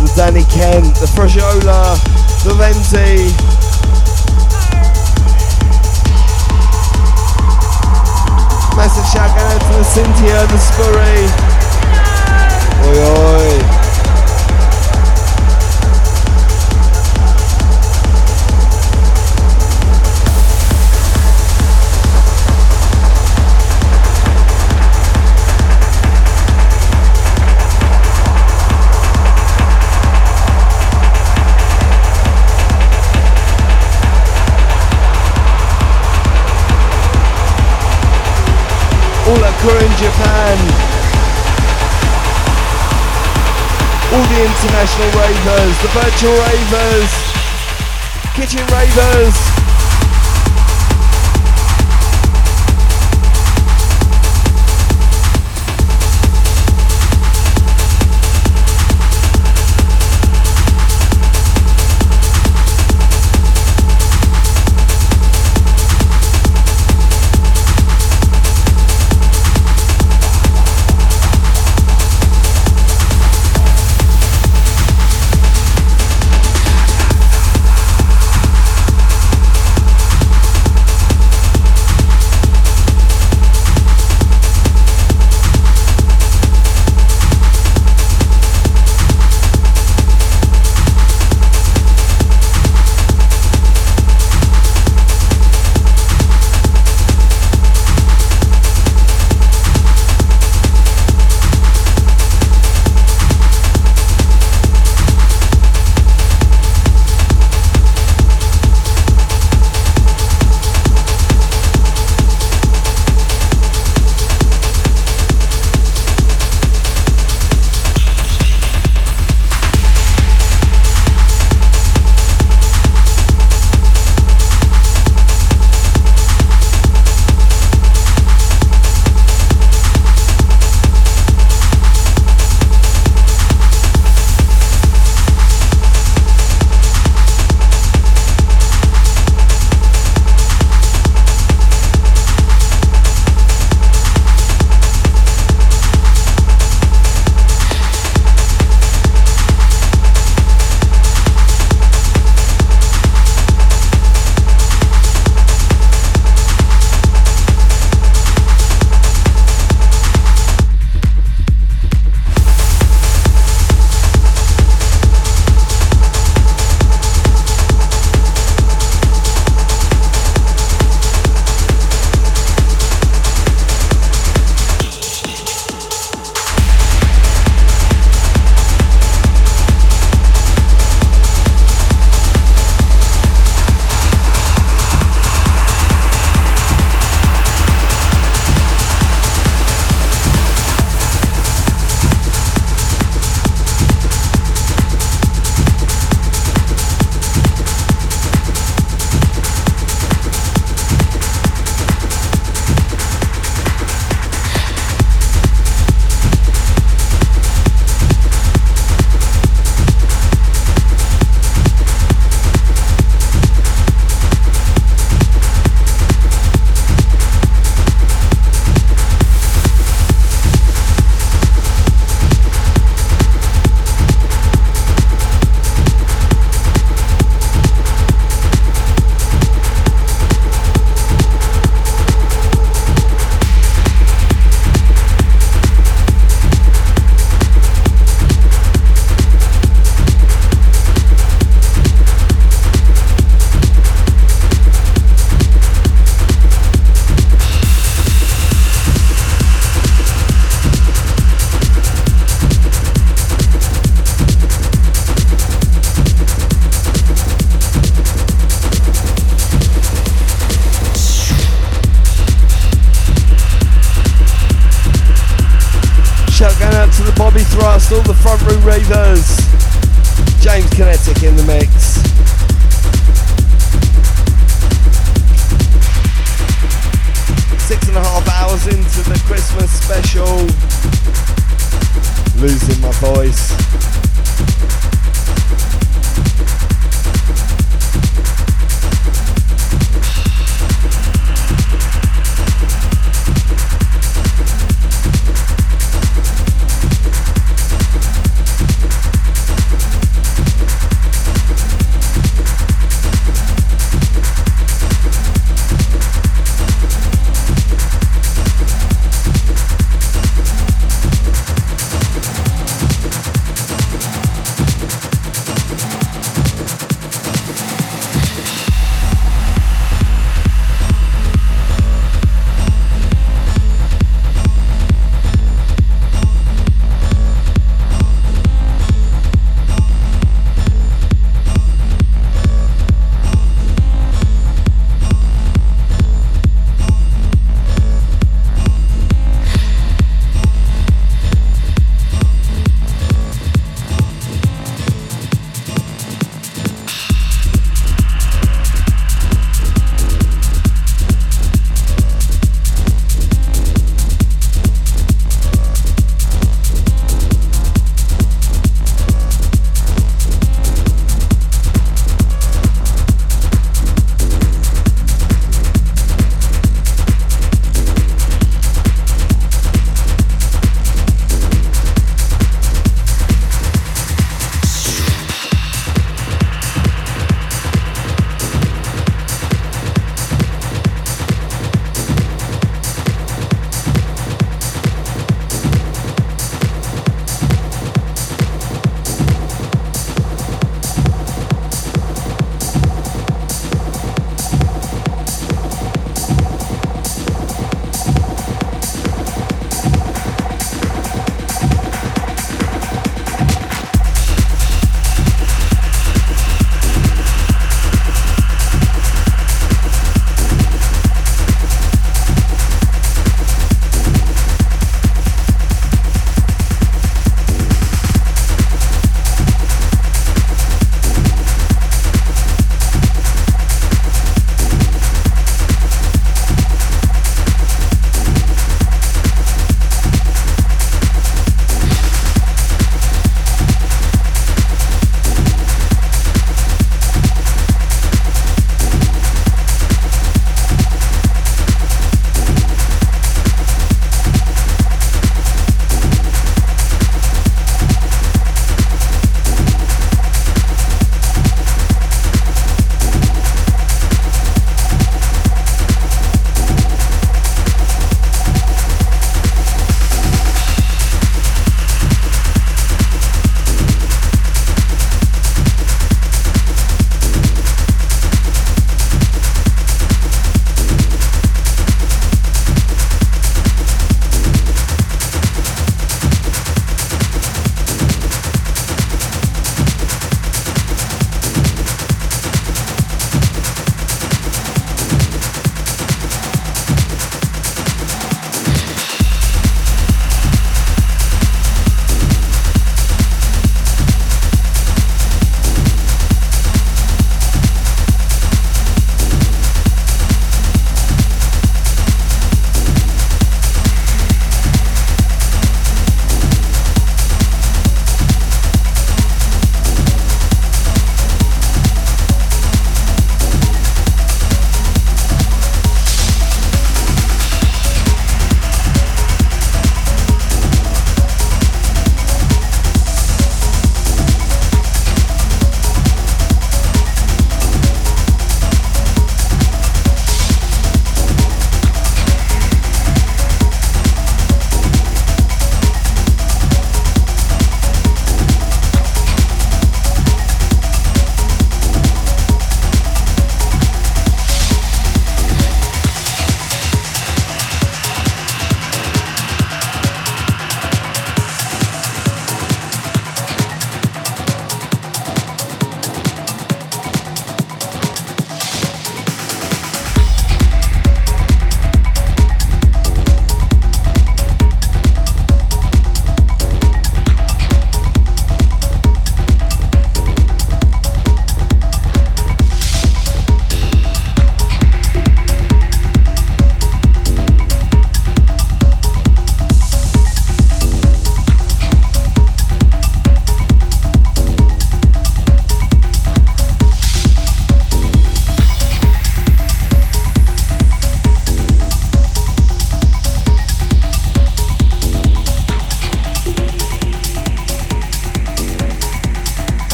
[0.00, 1.96] the Danny Kent, the Fragiola,
[2.44, 3.32] the Venti.
[8.76, 11.28] Massive shout out to the Cynthia, the Scurry.
[12.86, 13.73] Oi oi.
[39.96, 40.58] Japan.
[44.12, 47.10] All the international ravers, the virtual ravers,
[48.34, 49.53] kitchen ravers.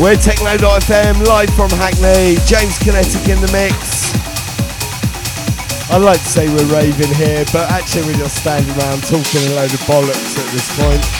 [0.00, 2.40] We're Techno.fm live from Hackney.
[2.46, 4.14] James Kinetec in the mix.
[5.90, 9.56] I'd like to say we're raving here, but actually we're just standing around talking a
[9.56, 11.19] load of bollocks at this point.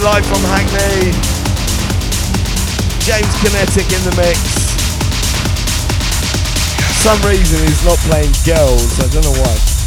[0.00, 1.12] We're live from Hackney.
[3.04, 4.40] James Kinetec in the mix.
[6.86, 9.79] For some reason he's not playing girls, I don't know why.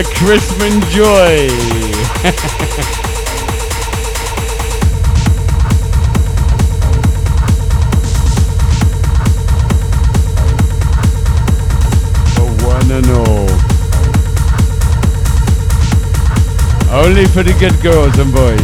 [0.00, 1.50] The Christmas joy.
[16.90, 18.59] Only for the good girls and boys.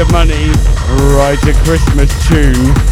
[0.00, 0.48] Of money,
[1.14, 2.87] write a Christmas tune.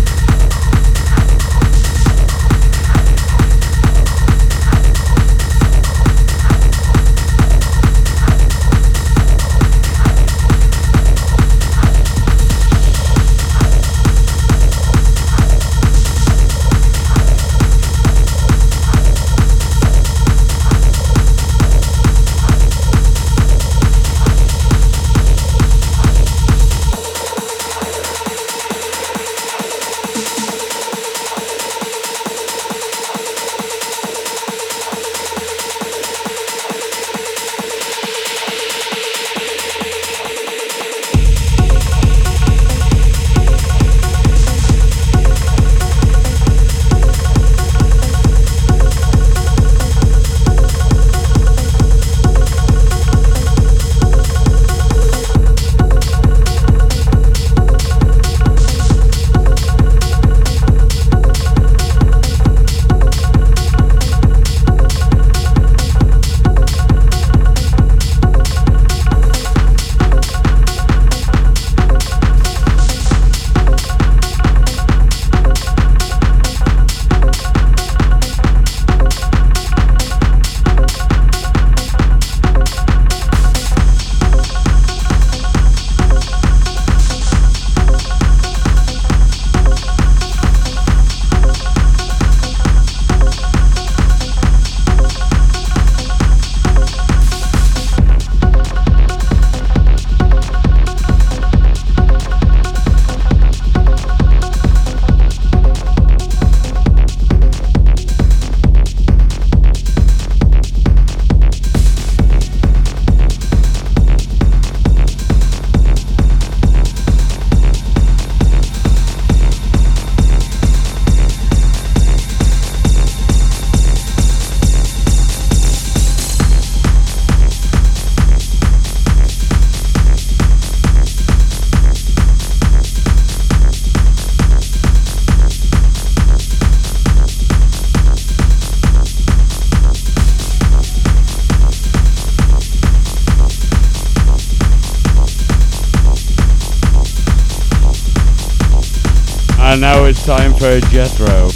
[150.97, 151.51] Jethro.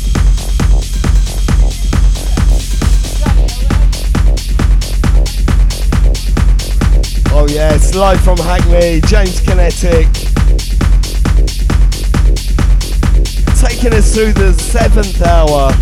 [7.32, 10.04] Oh yeah, it's live from Hackney, James Kinetec.
[13.58, 15.72] Taking us through the seventh hour.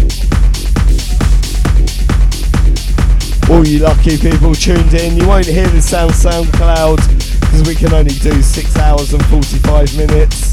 [3.51, 6.99] All you lucky people tuned in, you won't hear the sound SoundCloud
[7.41, 10.48] because we can only do 6 hours and 45 minutes.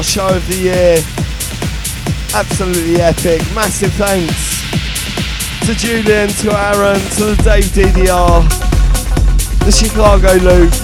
[0.00, 0.96] Last show of the year.
[2.32, 3.42] Absolutely epic.
[3.54, 4.62] Massive thanks
[5.66, 8.48] to Julian, to Aaron, to the Dave DDR,
[9.62, 10.79] the Chicago Loop.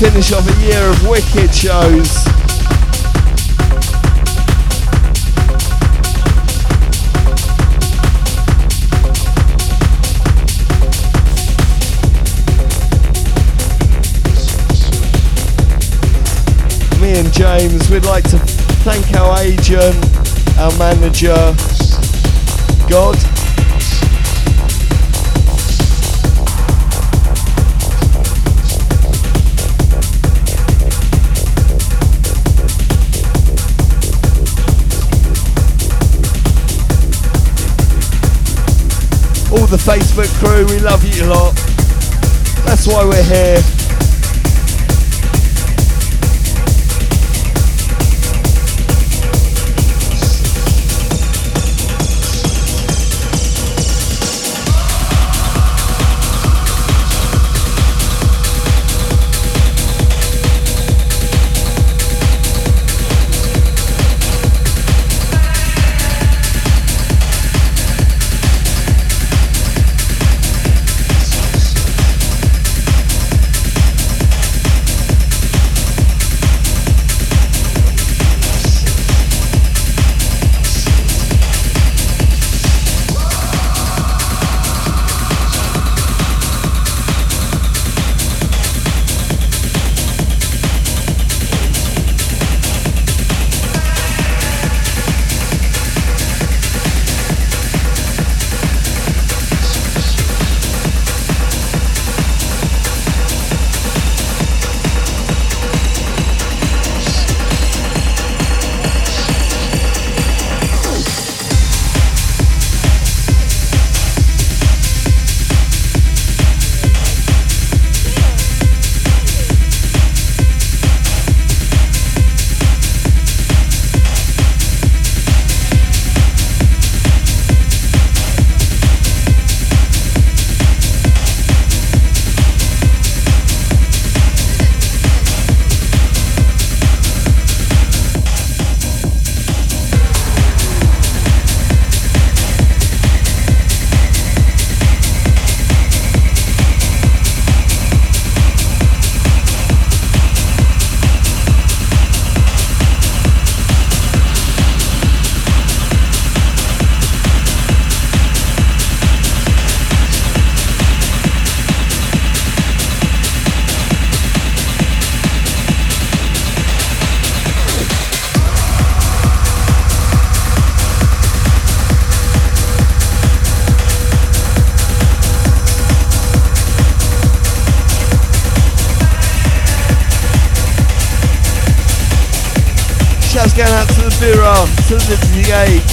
[0.00, 2.24] Finish off a year of wicked shows.
[16.98, 18.38] Me and James, we'd like to
[18.86, 20.02] thank our agent,
[20.58, 21.36] our manager,
[22.88, 23.18] God,
[39.70, 41.54] the Facebook crew, we love you a lot.
[42.66, 43.79] That's why we're here.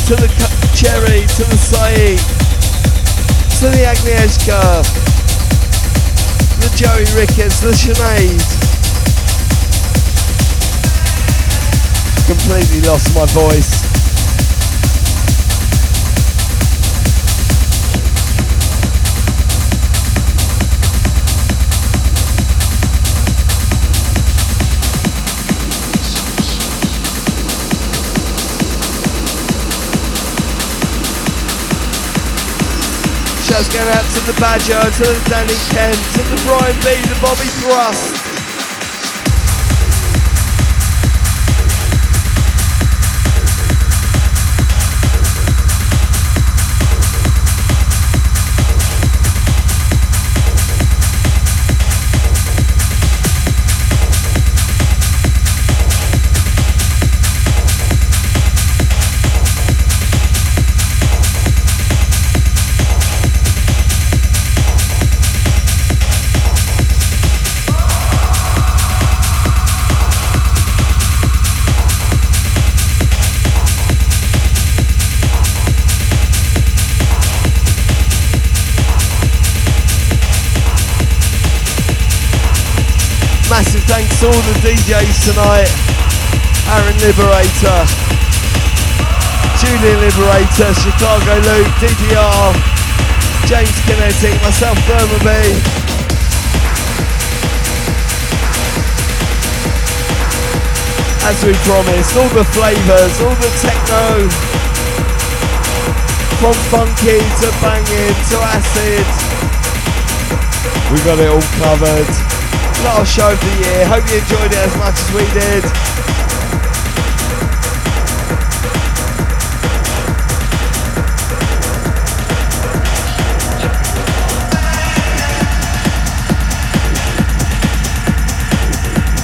[0.08, 0.28] To the
[0.74, 2.16] Cherry, to the Sai,
[3.60, 4.82] to the Agnieszka,
[6.62, 8.40] the Joey Ricketts, the Sinead.
[12.26, 13.77] Completely lost my voice.
[33.66, 37.50] Going out to the Badger, to the Danny Kent, to the Brian B, the Bobby
[37.58, 38.17] Thrust.
[84.18, 85.70] To all the DJs tonight.
[86.74, 87.80] Aaron Liberator,
[89.62, 92.50] Julian Liberator, Chicago Loop, DDR,
[93.46, 95.54] James Kinetec, myself Thermobee.
[101.30, 104.28] As we promised, all the flavours, all the techno,
[106.42, 109.08] from funky to banging to acid,
[110.92, 112.27] we got it all covered
[112.84, 113.86] last show of the year.
[113.88, 115.64] Hope you enjoyed it as much as we did.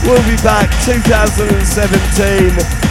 [0.04, 2.84] We'll be back 2017.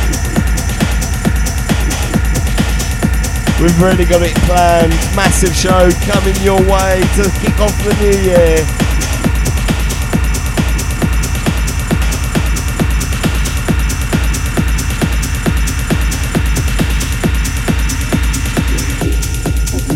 [3.63, 4.93] We've really got it planned.
[5.15, 8.92] Massive show coming your way to kick off the new year.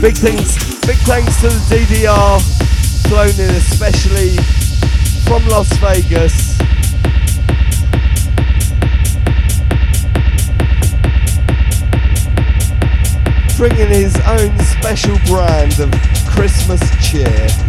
[0.06, 0.54] Big thanks,
[0.86, 2.40] big thanks to the DDR,
[3.08, 4.36] flown in especially
[5.24, 6.56] from Las Vegas.
[13.58, 15.90] Bringing his own special brand of
[16.28, 17.65] Christmas cheer.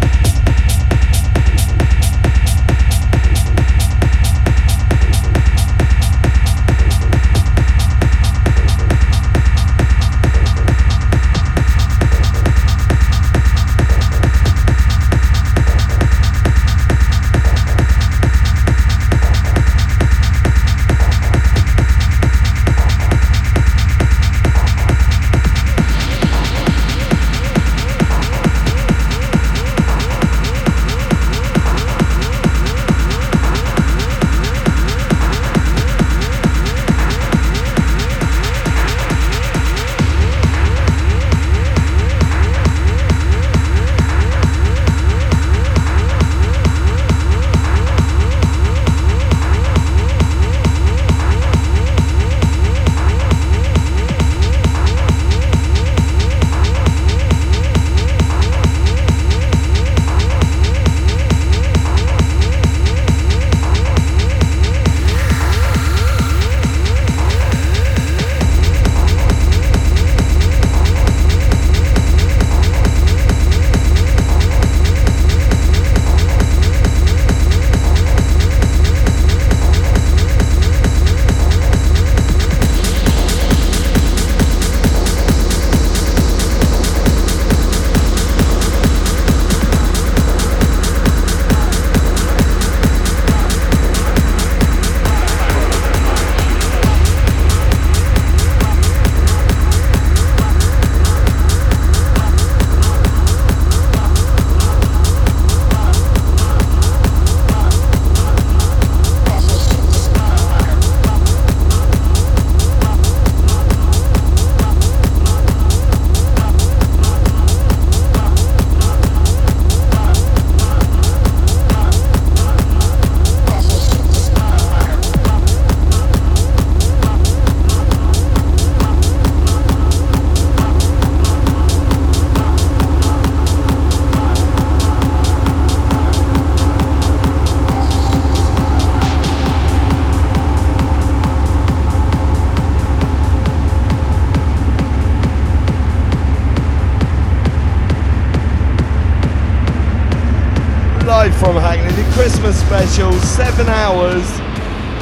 [152.88, 154.24] Special, seven hours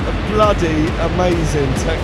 [0.08, 1.95] of bloody amazing techno,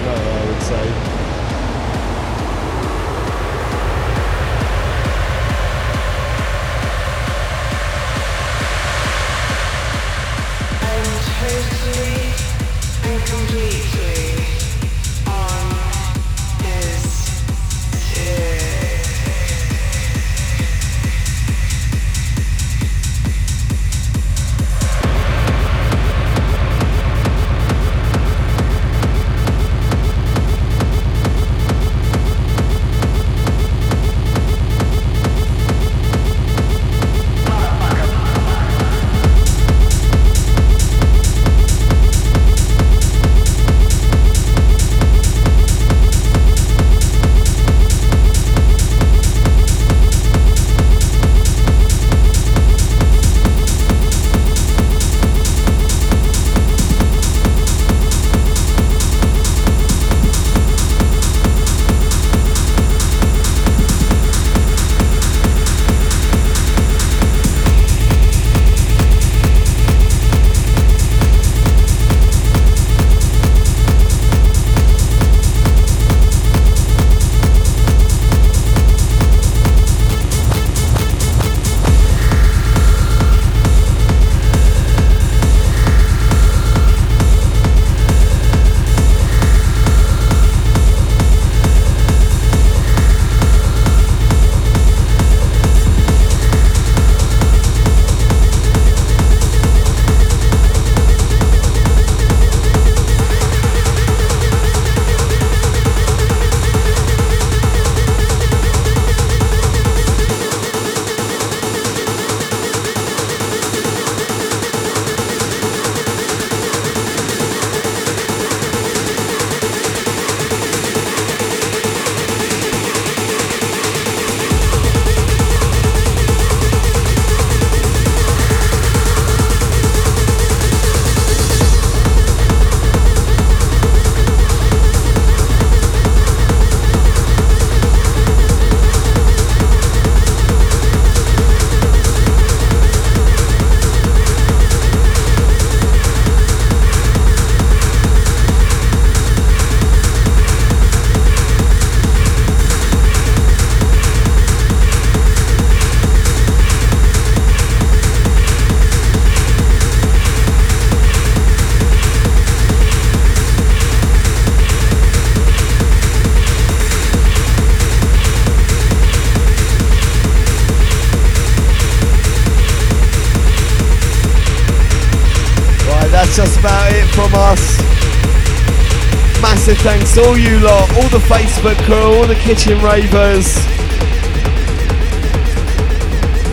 [179.82, 183.56] thanks all you lot, all the Facebook crew, all the kitchen ravers.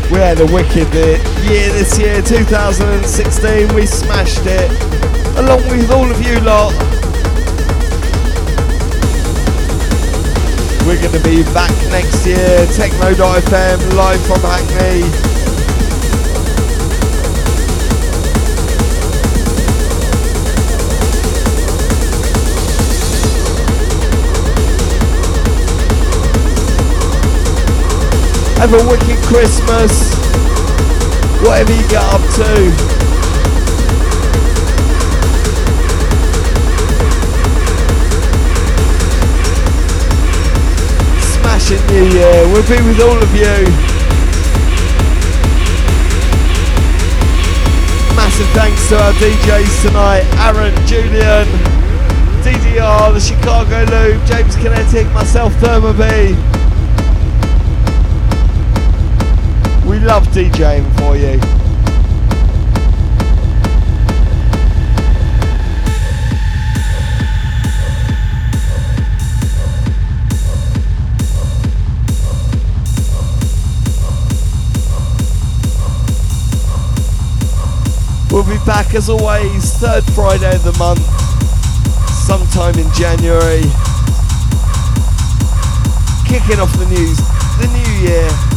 [0.09, 0.91] We had a wicked
[1.45, 3.75] year this year, 2016.
[3.75, 4.71] We smashed it,
[5.37, 6.73] along with all of you lot.
[10.87, 15.28] We're going to be back next year, Techno.fm, live from Hackney.
[28.59, 30.13] Have a wicked Christmas.
[31.41, 32.99] Whatever you get up to.
[41.23, 42.43] Smashing New Year.
[42.51, 43.63] We'll be with all of you.
[48.13, 51.47] Massive thanks to our DJs tonight, Aaron, Julian,
[52.43, 56.48] DDR, the Chicago Loop, James Kinetec, myself, Thermobee.
[59.99, 61.37] We love DJing for you.
[78.31, 80.99] We'll be back as always, third Friday of the month,
[82.25, 83.63] sometime in January.
[86.25, 87.17] Kicking off the news,
[87.59, 88.48] the new year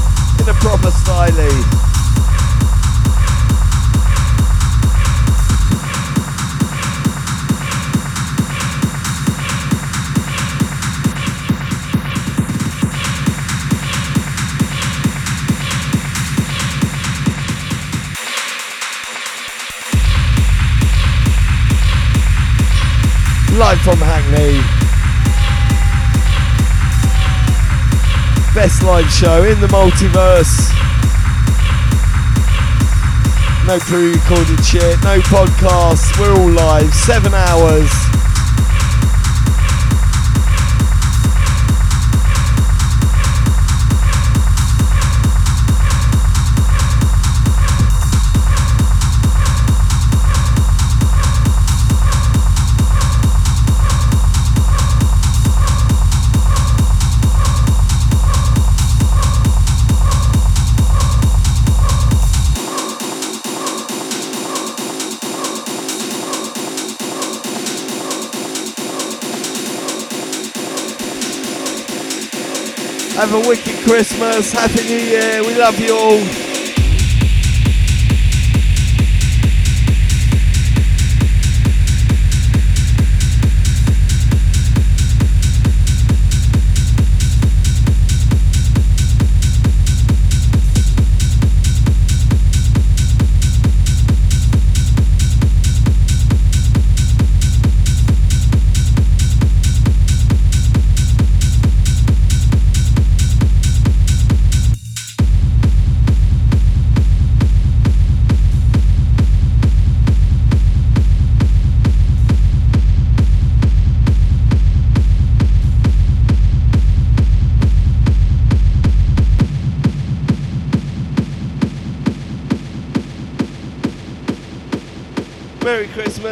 [0.42, 1.38] in a proper style.
[1.38, 1.62] Eh?
[23.56, 24.81] Live from Hackney.
[28.62, 30.70] Best live show in the multiverse.
[33.66, 38.01] No pre recorded shit, no podcasts, we're all live, seven hours.
[73.22, 74.50] Have a wicked Christmas.
[74.50, 75.44] Happy New Year.
[75.44, 76.51] We love you all.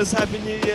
[0.01, 0.70] Happy New Year.